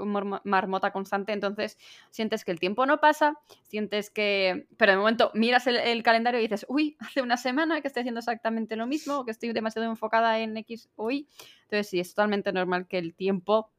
[0.45, 1.79] marmota, constante, entonces
[2.11, 6.43] sientes que el tiempo no pasa, sientes que, pero de momento miras el, calendario y
[6.43, 10.39] dices, uy, hace una semana que estoy haciendo exactamente lo mismo, que estoy demasiado enfocada
[10.41, 11.27] en X o Y,
[11.63, 13.71] entonces sí, es totalmente normal que el tiempo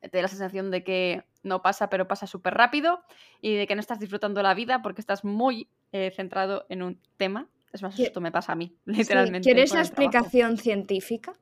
[0.00, 3.02] te dé la sensación de que no pasa, pero pasa súper rápido
[3.40, 7.00] y de que no estás disfrutando la vida porque estás muy eh, centrado en un
[7.16, 7.48] tema.
[7.72, 9.44] Es más, esto me pasa a mí, literalmente.
[9.44, 11.32] ¿Quieres la explicación científica?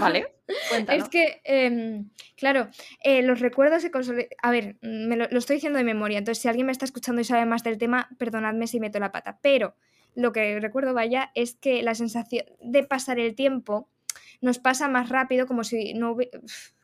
[0.00, 0.34] Vale,
[0.88, 2.68] es que, em, claro,
[3.02, 4.28] eh, los recuerdos se consolidan.
[4.42, 7.24] A ver, me lo, estoy diciendo de memoria, entonces si alguien me está escuchando y
[7.24, 9.38] sabe más del tema, perdonadme si meto la pata.
[9.42, 9.76] Pero
[10.14, 13.88] lo que recuerdo, vaya, es que la sensación de pasar el tiempo
[14.40, 16.16] nos pasa más rápido, como si no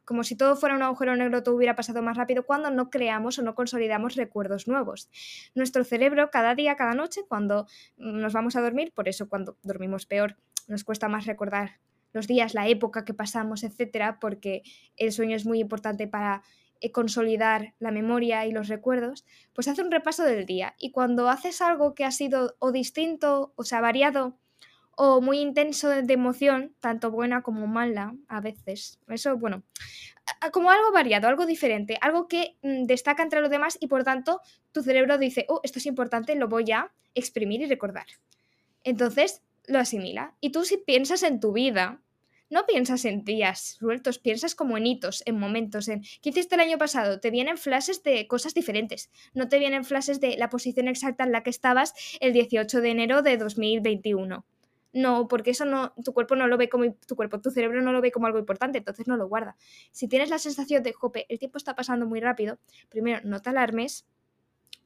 [0.04, 3.40] como si todo fuera un agujero negro, todo hubiera pasado más rápido cuando no creamos
[3.40, 5.10] o no consolidamos recuerdos nuevos.
[5.56, 7.66] Nuestro cerebro cada día, cada noche, cuando
[7.96, 10.36] nos vamos a dormir, por eso cuando dormimos peor,
[10.68, 11.80] nos cuesta más recordar
[12.16, 14.62] los días, la época que pasamos, etcétera, porque
[14.96, 16.42] el sueño es muy importante para
[16.80, 20.74] eh, consolidar la memoria y los recuerdos, pues hace un repaso del día.
[20.78, 24.38] Y cuando haces algo que ha sido o distinto, o sea, variado,
[24.96, 29.62] o muy intenso de emoción, tanto buena como mala, a veces, eso, bueno,
[30.52, 34.40] como algo variado, algo diferente, algo que mm, destaca entre los demás y por tanto
[34.72, 38.06] tu cerebro dice, oh, esto es importante, lo voy a exprimir y recordar.
[38.84, 40.34] Entonces lo asimila.
[40.40, 42.00] Y tú si piensas en tu vida,
[42.50, 46.60] no piensas en días sueltos, piensas como en hitos, en momentos, en ¿qué hiciste el
[46.60, 47.20] año pasado?
[47.20, 51.32] Te vienen flashes de cosas diferentes, no te vienen flashes de la posición exacta en
[51.32, 54.44] la que estabas el 18 de enero de 2021.
[54.92, 57.92] No, porque eso no, tu cuerpo no lo ve como, tu cuerpo, tu cerebro no
[57.92, 59.54] lo ve como algo importante, entonces no lo guarda.
[59.92, 63.50] Si tienes la sensación de, jope, el tiempo está pasando muy rápido, primero, no te
[63.50, 64.06] alarmes,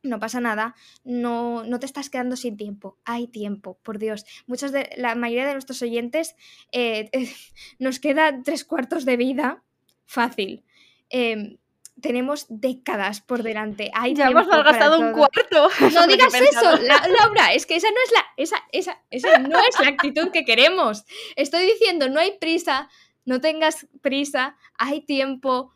[0.02, 0.74] no pasa nada,
[1.04, 4.24] no, no te estás quedando sin tiempo, hay tiempo, por Dios.
[4.46, 6.36] Muchos de, la mayoría de nuestros oyentes
[6.72, 7.10] eh,
[7.78, 9.62] nos queda tres cuartos de vida
[10.06, 10.64] fácil.
[11.08, 11.58] Em,
[12.00, 13.90] tenemos décadas por delante.
[13.94, 15.68] Hay ya hemos malgastado un cuarto.
[15.92, 19.78] No digas eso, Laura, es que esa no es la, esa, esa, esa no es
[19.78, 21.04] la actitud que queremos.
[21.36, 22.88] Estoy diciendo, no hay prisa,
[23.24, 25.74] no tengas prisa, hay tiempo.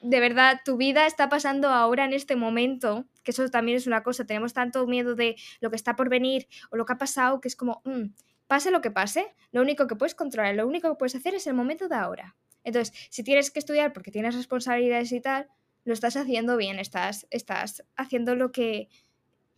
[0.00, 4.02] De verdad, tu vida está pasando ahora en este momento que eso también es una
[4.02, 7.40] cosa, tenemos tanto miedo de lo que está por venir o lo que ha pasado,
[7.40, 8.04] que es como, mm,
[8.46, 11.46] pase lo que pase, lo único que puedes controlar, lo único que puedes hacer es
[11.46, 12.36] el momento de ahora.
[12.62, 15.48] Entonces, si tienes que estudiar porque tienes responsabilidades y tal,
[15.84, 18.88] lo estás haciendo bien, estás, estás haciendo lo que,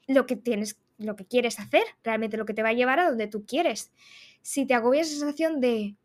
[0.07, 3.09] lo que tienes, lo que quieres hacer, realmente lo que te va a llevar a
[3.09, 3.93] donde tú quieres.
[4.43, 5.97] Si te agobia esa sensación de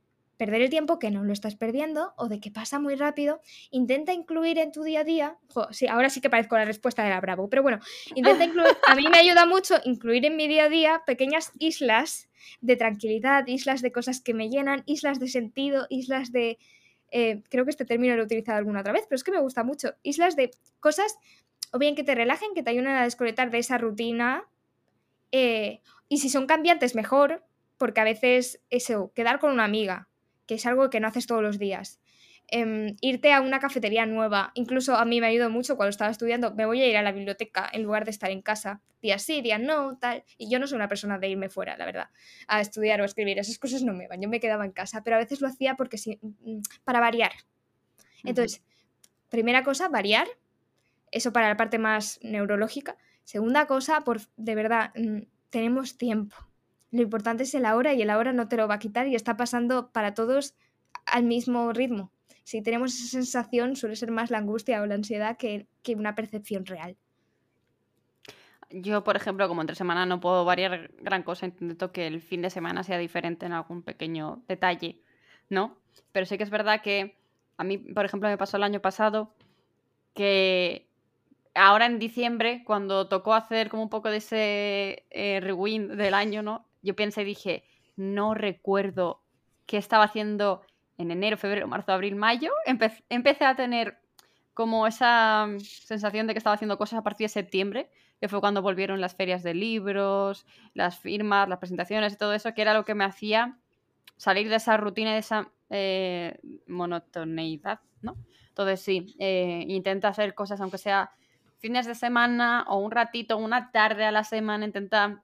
[0.42, 4.12] perder el tiempo que no lo estás perdiendo o de que pasa muy rápido, intenta
[4.12, 5.38] incluir en tu día a día,
[5.70, 7.78] sí, ahora sí que parezco la respuesta de la Bravo, pero bueno,
[8.16, 12.28] intenta incluir, a mí me ayuda mucho incluir en mi día a día pequeñas islas
[12.60, 16.58] de tranquilidad, islas de cosas que me llenan, islas de sentido, islas de...
[17.12, 19.42] Eh, creo que este término lo he utilizado alguna otra vez, pero es que me
[19.42, 19.94] gusta mucho.
[20.02, 21.20] Islas de cosas,
[21.72, 24.46] o bien que te relajen, que te ayuden a desconectar de esa rutina.
[25.32, 27.44] Eh, y si son cambiantes, mejor,
[27.78, 30.08] porque a veces eso, quedar con una amiga,
[30.52, 32.02] que es algo que no haces todos los días.
[32.50, 36.54] Em, irte a una cafetería nueva, incluso a mí me ayudó mucho cuando estaba estudiando,
[36.54, 39.42] me voy a ir a la biblioteca en lugar de estar en casa, días sí,
[39.42, 42.10] días no, tal, y yo no soy una persona de irme fuera, la verdad,
[42.50, 45.16] a estudiar o escribir, esas cosas no me van, yo me quedaba en casa, pero
[45.16, 47.32] a veces lo hacía porque sí, mm, para variar.
[48.26, 48.62] Entonces,
[49.30, 50.28] primera cosa, variar,
[51.12, 52.98] eso para la parte más neurológica.
[53.24, 56.36] Segunda cosa, por de verdad, mm, tenemos tiempo.
[56.92, 59.16] Lo importante es el ahora y el ahora no te lo va a quitar y
[59.16, 60.56] está pasando para todos
[61.06, 62.12] al mismo ritmo.
[62.44, 66.66] Si tenemos esa sensación, suele ser más la angustia o la ansiedad que, una percepción
[66.66, 66.98] real.
[68.70, 72.42] Yo, por ejemplo, como entre semana no puedo variar gran cosa, intento que el fin
[72.42, 75.02] de semana sea diferente en algún pequeño detalle,
[75.50, 75.78] ¿no?
[76.12, 77.18] Pero sí que es verdad que
[77.58, 79.34] a mí, por ejemplo, me pasó el año pasado
[80.14, 80.88] que
[81.54, 86.42] ahora en diciembre, cuando tocó hacer como un poco de ese eh, rewind del año,
[86.42, 86.66] ¿no?
[86.82, 87.64] Yo pensé dije,
[87.96, 89.22] no recuerdo
[89.66, 90.62] qué estaba haciendo
[90.98, 92.52] en enero, febrero, marzo, abril, mayo.
[92.66, 94.02] empecé a tener
[94.54, 98.40] como esa mm, sensación de que estaba haciendo cosas a partir de septiembre, que fue
[98.40, 102.74] cuando volvieron las ferias de libros, las firmas, las presentaciones y todo eso, que era
[102.74, 103.58] lo que me hacía
[104.18, 108.18] salir de esa rutina, de esa eh, monotoneidad, ¿no?
[108.50, 111.12] Entonces sí, eh, intenta hacer cosas, aunque sea
[111.58, 115.24] fines de semana o un ratito, una tarde a la semana, intenta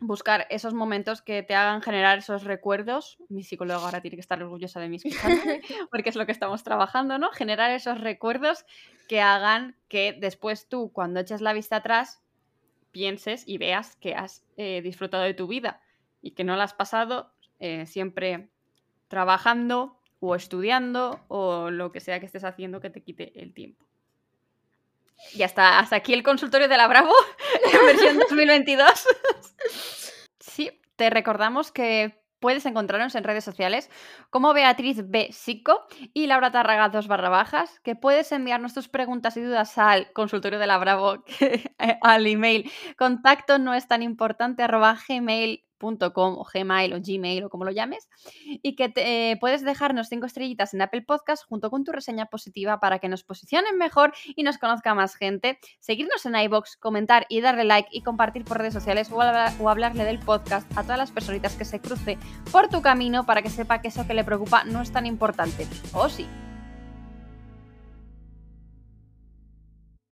[0.00, 3.18] buscar esos momentos que te hagan generar esos recuerdos.
[3.28, 4.98] Mi psicólogo ahora tiene que estar orgullosa de mí
[5.90, 7.30] porque es lo que estamos trabajando, ¿no?
[7.30, 8.64] Generar esos recuerdos
[9.08, 12.22] que hagan que después tú, cuando eches la vista atrás,
[12.92, 15.80] pienses y veas que has eh, disfrutado de tu vida
[16.22, 18.50] y que no la has pasado eh, siempre
[19.08, 23.84] trabajando o estudiando o lo que sea que estés haciendo que te quite el tiempo.
[25.34, 27.12] Y hasta, hasta aquí el consultorio de la Bravo,
[27.72, 29.06] en versión 2022.
[30.40, 33.90] sí, te recordamos que puedes encontrarnos en redes sociales
[34.28, 35.28] como Beatriz B.
[35.32, 40.12] Sico y Laura Tarraga 2 barra bajas, que puedes enviarnos tus preguntas y dudas al
[40.12, 41.24] consultorio de la Bravo,
[42.02, 47.64] al email contacto no es tan importante arroba gmail o Gmail o Gmail o como
[47.64, 48.08] lo llames,
[48.44, 52.26] y que te, eh, puedes dejarnos cinco estrellitas en Apple Podcast junto con tu reseña
[52.26, 55.58] positiva para que nos posicionen mejor y nos conozca más gente.
[55.80, 60.04] Seguirnos en iBox, comentar y darle like y compartir por redes sociales o, o hablarle
[60.04, 62.18] del podcast a todas las personitas que se cruce
[62.50, 65.66] por tu camino para que sepa que eso que le preocupa no es tan importante.
[65.92, 66.26] O sí.